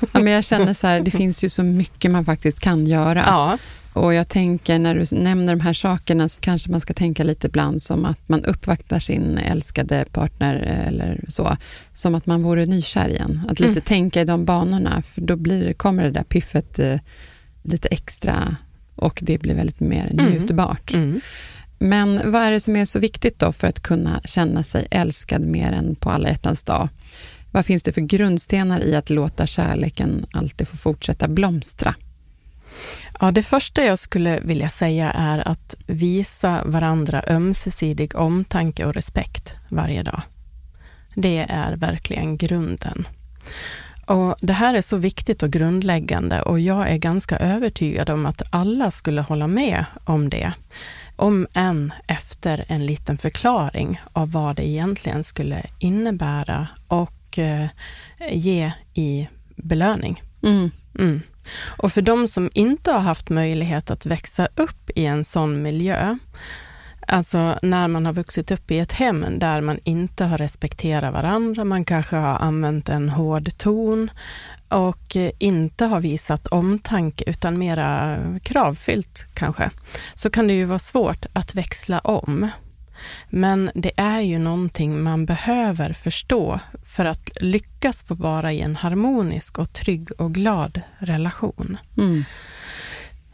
Ja. 0.00 0.08
ja. 0.12 0.20
men 0.20 0.32
jag 0.32 0.44
känner 0.44 0.74
så 0.74 0.86
här, 0.86 1.00
det 1.00 1.10
finns 1.20 1.44
ju 1.44 1.48
så 1.48 1.62
mycket 1.62 2.10
man 2.10 2.24
faktiskt 2.24 2.60
kan 2.60 2.86
göra. 2.86 3.24
Ja. 3.26 3.58
Och 3.92 4.14
jag 4.14 4.28
tänker 4.28 4.78
när 4.78 4.94
du 4.94 5.16
nämner 5.16 5.56
de 5.56 5.60
här 5.60 5.72
sakerna 5.72 6.28
så 6.28 6.40
kanske 6.40 6.70
man 6.70 6.80
ska 6.80 6.94
tänka 6.94 7.24
lite 7.24 7.46
ibland 7.46 7.82
som 7.82 8.04
att 8.04 8.28
man 8.28 8.44
uppvaktar 8.44 8.98
sin 8.98 9.38
älskade 9.38 10.04
partner 10.12 10.54
eller 10.54 11.24
så, 11.28 11.56
som 11.92 12.14
att 12.14 12.26
man 12.26 12.42
vore 12.42 12.66
nykär 12.66 13.08
igen. 13.08 13.40
Att 13.48 13.60
lite 13.60 13.70
mm. 13.70 13.82
tänka 13.82 14.20
i 14.20 14.24
de 14.24 14.44
banorna, 14.44 15.02
för 15.02 15.20
då 15.20 15.36
blir, 15.36 15.72
kommer 15.72 16.02
det 16.02 16.10
där 16.10 16.22
piffet 16.22 16.78
eh, 16.78 16.98
lite 17.62 17.88
extra 17.88 18.56
och 18.94 19.18
det 19.22 19.38
blir 19.38 19.54
väldigt 19.54 19.80
mer 19.80 20.10
mm. 20.12 20.26
njutbart. 20.26 20.94
Mm. 20.94 21.20
Men 21.78 22.32
vad 22.32 22.42
är 22.42 22.50
det 22.50 22.60
som 22.60 22.76
är 22.76 22.84
så 22.84 22.98
viktigt 22.98 23.38
då 23.38 23.52
för 23.52 23.66
att 23.66 23.80
kunna 23.80 24.20
känna 24.24 24.62
sig 24.62 24.86
älskad 24.90 25.42
mer 25.42 25.72
än 25.72 25.94
på 25.94 26.10
alla 26.10 26.28
hjärtans 26.28 26.64
dag? 26.64 26.88
Vad 27.50 27.66
finns 27.66 27.82
det 27.82 27.92
för 27.92 28.00
grundstenar 28.00 28.84
i 28.84 28.94
att 28.94 29.10
låta 29.10 29.46
kärleken 29.46 30.26
alltid 30.32 30.68
få 30.68 30.76
fortsätta 30.76 31.28
blomstra? 31.28 31.94
Ja, 33.22 33.30
det 33.30 33.42
första 33.42 33.84
jag 33.84 33.98
skulle 33.98 34.40
vilja 34.40 34.68
säga 34.68 35.10
är 35.10 35.48
att 35.48 35.74
visa 35.86 36.62
varandra 36.64 37.24
ömsesidig 37.26 38.16
omtanke 38.16 38.84
och 38.84 38.94
respekt 38.94 39.54
varje 39.68 40.02
dag. 40.02 40.22
Det 41.14 41.46
är 41.48 41.76
verkligen 41.76 42.36
grunden. 42.36 43.08
Och 44.06 44.36
Det 44.40 44.52
här 44.52 44.74
är 44.74 44.80
så 44.80 44.96
viktigt 44.96 45.42
och 45.42 45.50
grundläggande 45.50 46.42
och 46.42 46.60
jag 46.60 46.90
är 46.90 46.96
ganska 46.96 47.36
övertygad 47.36 48.10
om 48.10 48.26
att 48.26 48.42
alla 48.50 48.90
skulle 48.90 49.20
hålla 49.20 49.46
med 49.46 49.84
om 50.04 50.30
det 50.30 50.52
om 51.16 51.46
än 51.52 51.92
efter 52.06 52.64
en 52.68 52.86
liten 52.86 53.18
förklaring 53.18 54.00
av 54.12 54.32
vad 54.32 54.56
det 54.56 54.68
egentligen 54.68 55.24
skulle 55.24 55.62
innebära 55.78 56.68
och 56.88 57.38
eh, 57.38 57.66
ge 58.30 58.72
i 58.94 59.28
belöning. 59.56 60.22
Mm. 60.42 60.70
Mm. 60.98 61.20
Och 61.54 61.92
för 61.92 62.02
de 62.02 62.28
som 62.28 62.50
inte 62.54 62.92
har 62.92 63.00
haft 63.00 63.28
möjlighet 63.28 63.90
att 63.90 64.06
växa 64.06 64.48
upp 64.54 64.90
i 64.94 65.06
en 65.06 65.24
sån 65.24 65.62
miljö, 65.62 66.18
alltså 67.06 67.58
när 67.62 67.88
man 67.88 68.06
har 68.06 68.12
vuxit 68.12 68.50
upp 68.50 68.70
i 68.70 68.78
ett 68.78 68.92
hem 68.92 69.38
där 69.38 69.60
man 69.60 69.78
inte 69.84 70.24
har 70.24 70.38
respekterat 70.38 71.12
varandra, 71.12 71.64
man 71.64 71.84
kanske 71.84 72.16
har 72.16 72.38
använt 72.38 72.88
en 72.88 73.08
hård 73.08 73.58
ton, 73.58 74.10
och 74.68 75.16
inte 75.38 75.84
har 75.84 76.00
visat 76.00 76.46
omtanke 76.46 77.24
utan 77.26 77.58
mera 77.58 78.18
kravfyllt 78.42 79.26
kanske, 79.34 79.70
så 80.14 80.30
kan 80.30 80.46
det 80.46 80.52
ju 80.52 80.64
vara 80.64 80.78
svårt 80.78 81.26
att 81.32 81.54
växla 81.54 81.98
om. 81.98 82.50
Men 83.28 83.70
det 83.74 83.92
är 83.96 84.20
ju 84.20 84.38
någonting 84.38 85.02
man 85.02 85.26
behöver 85.26 85.92
förstå 85.92 86.60
för 86.82 87.04
att 87.04 87.30
lyckas 87.40 88.02
få 88.02 88.14
vara 88.14 88.52
i 88.52 88.60
en 88.60 88.76
harmonisk 88.76 89.58
och 89.58 89.72
trygg 89.72 90.08
och 90.18 90.34
glad 90.34 90.80
relation. 90.98 91.78
Mm. 91.98 92.24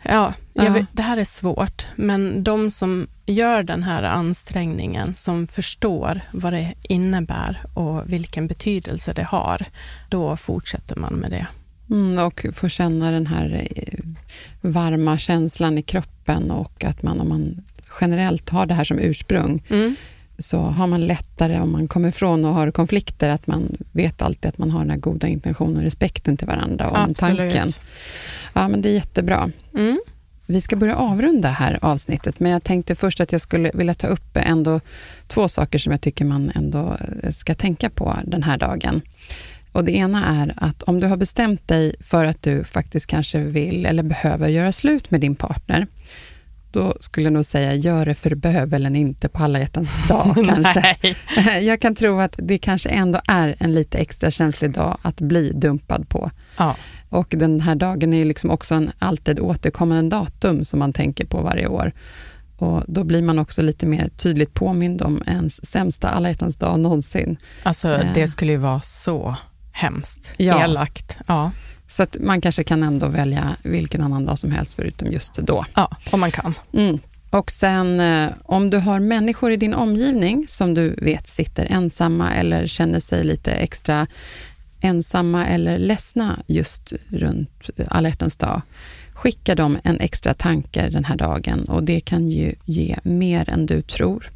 Ja, 0.08 0.34
vet, 0.54 0.86
det 0.92 1.02
här 1.02 1.16
är 1.16 1.24
svårt, 1.24 1.86
men 1.96 2.44
de 2.44 2.70
som 2.70 3.06
gör 3.26 3.62
den 3.62 3.82
här 3.82 4.02
ansträngningen, 4.02 5.14
som 5.14 5.46
förstår 5.46 6.20
vad 6.30 6.52
det 6.52 6.74
innebär 6.82 7.62
och 7.74 8.12
vilken 8.12 8.46
betydelse 8.46 9.12
det 9.12 9.24
har, 9.24 9.66
då 10.08 10.36
fortsätter 10.36 10.96
man 10.96 11.14
med 11.14 11.30
det. 11.30 11.46
Mm, 11.90 12.26
och 12.26 12.46
får 12.52 12.68
känna 12.68 13.10
den 13.10 13.26
här 13.26 13.68
eh, 13.70 13.98
varma 14.60 15.18
känslan 15.18 15.78
i 15.78 15.82
kroppen 15.82 16.50
och 16.50 16.84
att 16.84 17.02
man, 17.02 17.20
om 17.20 17.28
man 17.28 17.64
generellt 18.00 18.50
har 18.50 18.66
det 18.66 18.74
här 18.74 18.84
som 18.84 18.98
ursprung, 18.98 19.62
mm. 19.68 19.96
så 20.38 20.60
har 20.60 20.86
man 20.86 21.06
lättare 21.06 21.60
om 21.60 21.72
man 21.72 21.88
kommer 21.88 22.08
ifrån 22.08 22.44
och 22.44 22.54
har 22.54 22.70
konflikter, 22.70 23.28
att 23.28 23.46
man 23.46 23.76
vet 23.92 24.22
alltid 24.22 24.48
att 24.48 24.58
man 24.58 24.70
har 24.70 24.80
den 24.80 24.90
här 24.90 24.98
goda 24.98 25.28
intentionen 25.28 25.76
och 25.76 25.82
respekten 25.82 26.36
till 26.36 26.46
varandra 26.46 26.90
och 26.90 27.16
tanken. 27.16 27.72
Ja, 28.54 28.68
men 28.68 28.82
det 28.82 28.88
är 28.88 28.94
jättebra. 28.94 29.50
Mm. 29.74 30.00
Vi 30.46 30.60
ska 30.60 30.76
börja 30.76 30.96
avrunda 30.96 31.48
här 31.48 31.78
avsnittet, 31.82 32.40
men 32.40 32.52
jag 32.52 32.64
tänkte 32.64 32.94
först 32.94 33.20
att 33.20 33.32
jag 33.32 33.40
skulle 33.40 33.70
vilja 33.74 33.94
ta 33.94 34.06
upp 34.06 34.36
ändå 34.36 34.80
två 35.26 35.48
saker 35.48 35.78
som 35.78 35.92
jag 35.92 36.00
tycker 36.00 36.24
man 36.24 36.52
ändå 36.54 36.96
ska 37.30 37.54
tänka 37.54 37.90
på 37.90 38.16
den 38.24 38.42
här 38.42 38.58
dagen. 38.58 39.02
Och 39.76 39.84
Det 39.84 39.92
ena 39.92 40.42
är 40.42 40.54
att 40.56 40.82
om 40.82 41.00
du 41.00 41.06
har 41.06 41.16
bestämt 41.16 41.68
dig 41.68 41.94
för 42.00 42.24
att 42.24 42.42
du 42.42 42.64
faktiskt 42.64 43.06
kanske 43.06 43.38
vill 43.38 43.86
eller 43.86 44.02
behöver 44.02 44.48
göra 44.48 44.72
slut 44.72 45.10
med 45.10 45.20
din 45.20 45.36
partner, 45.36 45.86
då 46.76 46.94
skulle 47.00 47.26
jag 47.26 47.32
nog 47.32 47.44
säga, 47.44 47.74
gör 47.74 48.06
det 48.06 48.14
för 48.14 48.34
bövelen, 48.34 48.96
inte 48.96 49.28
på 49.28 49.42
alla 49.42 49.58
hjärtans 49.58 49.90
dag 50.08 50.34
kanske. 50.46 50.96
jag 51.60 51.80
kan 51.80 51.94
tro 51.94 52.20
att 52.20 52.34
det 52.38 52.58
kanske 52.58 52.88
ändå 52.88 53.20
är 53.28 53.56
en 53.58 53.74
lite 53.74 53.98
extra 53.98 54.30
känslig 54.30 54.72
dag 54.72 54.98
att 55.02 55.20
bli 55.20 55.52
dumpad 55.52 56.08
på. 56.08 56.30
Ja. 56.56 56.76
Och 57.08 57.26
den 57.28 57.60
här 57.60 57.74
dagen 57.74 58.12
är 58.12 58.24
liksom 58.24 58.50
också 58.50 58.74
en 58.74 58.90
alltid 58.98 59.40
återkommande 59.40 60.16
datum 60.16 60.64
som 60.64 60.78
man 60.78 60.92
tänker 60.92 61.26
på 61.26 61.42
varje 61.42 61.66
år. 61.66 61.92
Och 62.56 62.82
Då 62.86 63.04
blir 63.04 63.22
man 63.22 63.38
också 63.38 63.62
lite 63.62 63.86
mer 63.86 64.08
tydligt 64.08 64.54
påmind 64.54 65.02
om 65.02 65.22
ens 65.26 65.66
sämsta 65.66 66.08
alla 66.08 66.28
hjärtans 66.28 66.56
dag 66.56 66.80
någonsin. 66.80 67.36
Alltså 67.62 67.88
eh. 67.88 68.14
det 68.14 68.28
skulle 68.28 68.52
ju 68.52 68.58
vara 68.58 68.80
så 68.80 69.36
hemskt, 69.72 70.32
ja. 70.36 70.64
elakt. 70.64 71.18
Ja. 71.26 71.50
Så 71.88 72.02
att 72.02 72.16
man 72.20 72.40
kanske 72.40 72.64
kan 72.64 72.82
ändå 72.82 73.08
välja 73.08 73.56
vilken 73.62 74.02
annan 74.02 74.26
dag 74.26 74.38
som 74.38 74.50
helst 74.50 74.74
förutom 74.74 75.12
just 75.12 75.34
då. 75.34 75.64
Ja, 75.74 75.96
om 76.12 76.20
man 76.20 76.30
kan. 76.30 76.54
Mm. 76.72 76.98
Och 77.30 77.50
sen 77.50 78.00
eh, 78.00 78.28
om 78.44 78.70
du 78.70 78.78
har 78.78 79.00
människor 79.00 79.52
i 79.52 79.56
din 79.56 79.74
omgivning 79.74 80.44
som 80.48 80.74
du 80.74 80.94
vet 81.02 81.28
sitter 81.28 81.66
ensamma 81.70 82.34
eller 82.34 82.66
känner 82.66 83.00
sig 83.00 83.24
lite 83.24 83.52
extra 83.52 84.06
ensamma 84.80 85.46
eller 85.46 85.78
ledsna 85.78 86.42
just 86.46 86.92
runt 87.08 87.70
alla 87.88 88.08
hjärtans 88.08 88.36
dag, 88.36 88.62
skicka 89.12 89.54
dem 89.54 89.78
en 89.84 90.00
extra 90.00 90.34
tanke 90.34 90.88
den 90.88 91.04
här 91.04 91.16
dagen 91.16 91.64
och 91.64 91.82
det 91.82 92.00
kan 92.00 92.30
ju 92.30 92.54
ge 92.64 92.96
mer 93.02 93.50
än 93.50 93.66
du 93.66 93.82
tror. 93.82 94.30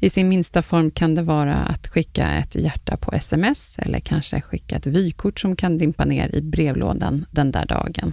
I 0.00 0.10
sin 0.10 0.28
minsta 0.28 0.62
form 0.62 0.90
kan 0.90 1.14
det 1.14 1.22
vara 1.22 1.54
att 1.54 1.88
skicka 1.88 2.30
ett 2.30 2.54
hjärta 2.54 2.96
på 2.96 3.12
sms 3.12 3.78
eller 3.78 4.00
kanske 4.00 4.40
skicka 4.40 4.76
ett 4.76 4.86
vykort 4.86 5.40
som 5.40 5.56
kan 5.56 5.78
dimpa 5.78 6.04
ner 6.04 6.34
i 6.34 6.42
brevlådan 6.42 7.26
den 7.30 7.50
där 7.50 7.66
dagen. 7.66 8.12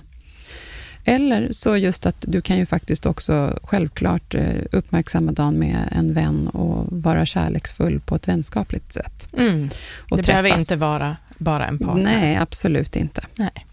Eller 1.06 1.52
så 1.52 1.78
just 1.78 2.06
att 2.06 2.26
du 2.28 2.42
kan 2.42 2.58
ju 2.58 2.66
faktiskt 2.66 3.06
också 3.06 3.60
självklart 3.64 4.36
eh, 4.36 4.64
uppmärksamma 4.72 5.32
dagen 5.32 5.60
med 5.60 5.90
en 5.92 6.14
vän 6.14 6.48
och 6.48 6.86
vara 6.90 7.26
kärleksfull 7.26 8.00
på 8.00 8.16
ett 8.16 8.28
vänskapligt 8.28 8.94
sätt. 8.94 9.28
Mm. 9.38 9.70
det 10.10 10.26
behöver 10.26 10.60
inte 10.60 10.76
vara 10.76 11.18
bara 11.38 11.68
en 11.68 11.80
partner. 11.80 12.04
Nej, 12.04 12.36
absolut 12.36 12.96
inte. 12.96 13.26
Nej. 13.36 13.66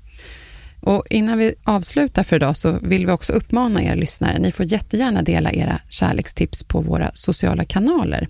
Och 0.80 1.04
innan 1.10 1.38
vi 1.38 1.54
avslutar 1.64 2.22
för 2.22 2.36
idag 2.36 2.56
så 2.56 2.78
vill 2.82 3.06
vi 3.06 3.12
också 3.12 3.32
uppmana 3.32 3.82
er 3.82 3.96
lyssnare, 3.96 4.38
ni 4.38 4.52
får 4.52 4.66
jättegärna 4.66 5.22
dela 5.22 5.52
era 5.52 5.80
kärlekstips 5.88 6.64
på 6.64 6.80
våra 6.80 7.10
sociala 7.14 7.64
kanaler. 7.64 8.28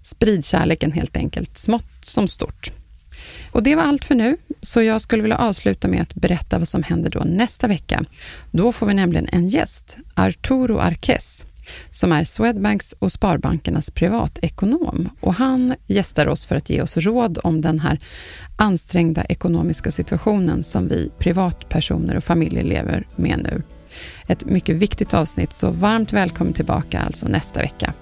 Sprid 0.00 0.44
kärleken 0.44 0.92
helt 0.92 1.16
enkelt, 1.16 1.58
smått 1.58 2.04
som 2.04 2.28
stort. 2.28 2.72
Och 3.52 3.62
det 3.62 3.76
var 3.76 3.82
allt 3.82 4.04
för 4.04 4.14
nu, 4.14 4.36
så 4.62 4.82
jag 4.82 5.00
skulle 5.00 5.22
vilja 5.22 5.38
avsluta 5.38 5.88
med 5.88 6.02
att 6.02 6.14
berätta 6.14 6.58
vad 6.58 6.68
som 6.68 6.82
händer 6.82 7.10
då 7.10 7.20
nästa 7.20 7.66
vecka. 7.66 8.04
Då 8.50 8.72
får 8.72 8.86
vi 8.86 8.94
nämligen 8.94 9.28
en 9.32 9.48
gäst, 9.48 9.96
Arturo 10.14 10.78
Arquez 10.78 11.44
som 11.90 12.12
är 12.12 12.24
Swedbanks 12.24 12.94
och 12.98 13.12
Sparbankernas 13.12 13.90
privatekonom. 13.90 15.08
Och 15.20 15.34
han 15.34 15.74
gästar 15.86 16.26
oss 16.26 16.46
för 16.46 16.56
att 16.56 16.70
ge 16.70 16.82
oss 16.82 16.96
råd 16.96 17.38
om 17.42 17.60
den 17.60 17.80
här 17.80 18.00
ansträngda 18.56 19.24
ekonomiska 19.24 19.90
situationen 19.90 20.62
som 20.62 20.88
vi 20.88 21.10
privatpersoner 21.18 22.16
och 22.16 22.24
familjer 22.24 22.64
lever 22.64 23.06
med 23.16 23.38
nu. 23.42 23.62
Ett 24.26 24.44
mycket 24.44 24.76
viktigt 24.76 25.14
avsnitt, 25.14 25.52
så 25.52 25.70
varmt 25.70 26.12
välkommen 26.12 26.52
tillbaka 26.52 27.00
alltså 27.00 27.28
nästa 27.28 27.60
vecka. 27.60 27.94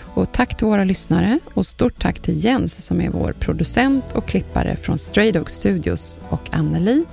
Och 0.00 0.32
tack 0.32 0.56
till 0.56 0.66
våra 0.66 0.84
lyssnare 0.84 1.38
och 1.54 1.66
stort 1.66 2.02
tack 2.02 2.18
till 2.18 2.44
Jens 2.44 2.86
som 2.86 3.00
är 3.00 3.10
vår 3.10 3.32
producent 3.32 4.04
och 4.12 4.26
klippare 4.26 4.76
från 4.76 4.98
Stray 4.98 5.32
Dog 5.32 5.50
Studios 5.50 6.20
och 6.28 6.48
Anneli. 6.52 7.04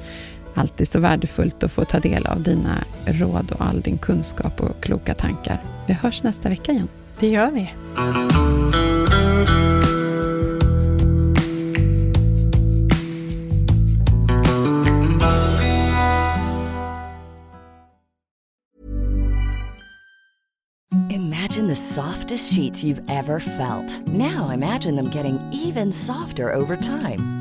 Alltid 0.53 0.87
så 0.87 0.99
värdefullt 0.99 1.63
att 1.63 1.71
få 1.71 1.85
ta 1.85 1.99
del 1.99 2.25
av 2.25 2.43
dina 2.43 2.83
råd 3.05 3.51
och 3.51 3.65
all 3.65 3.81
din 3.81 3.97
kunskap 3.97 4.61
och 4.61 4.83
kloka 4.83 5.13
tankar. 5.13 5.61
Vi 5.87 5.93
hörs 5.93 6.23
nästa 6.23 6.49
vecka 6.49 6.71
igen. 6.71 6.87
Det 7.19 7.27
gör 7.27 7.51
vi. 7.51 7.73
Imagine 21.09 21.67
the 21.67 21.75
softest 21.75 22.53
sheets 22.55 22.83
you've 22.83 23.03
ever 23.09 23.39
felt. 23.39 24.07
Now 24.07 24.51
imagine 24.51 24.95
them 24.95 25.09
getting 25.11 25.39
even 25.51 25.91
softer 25.91 26.55
over 26.55 26.77
time. 26.77 27.40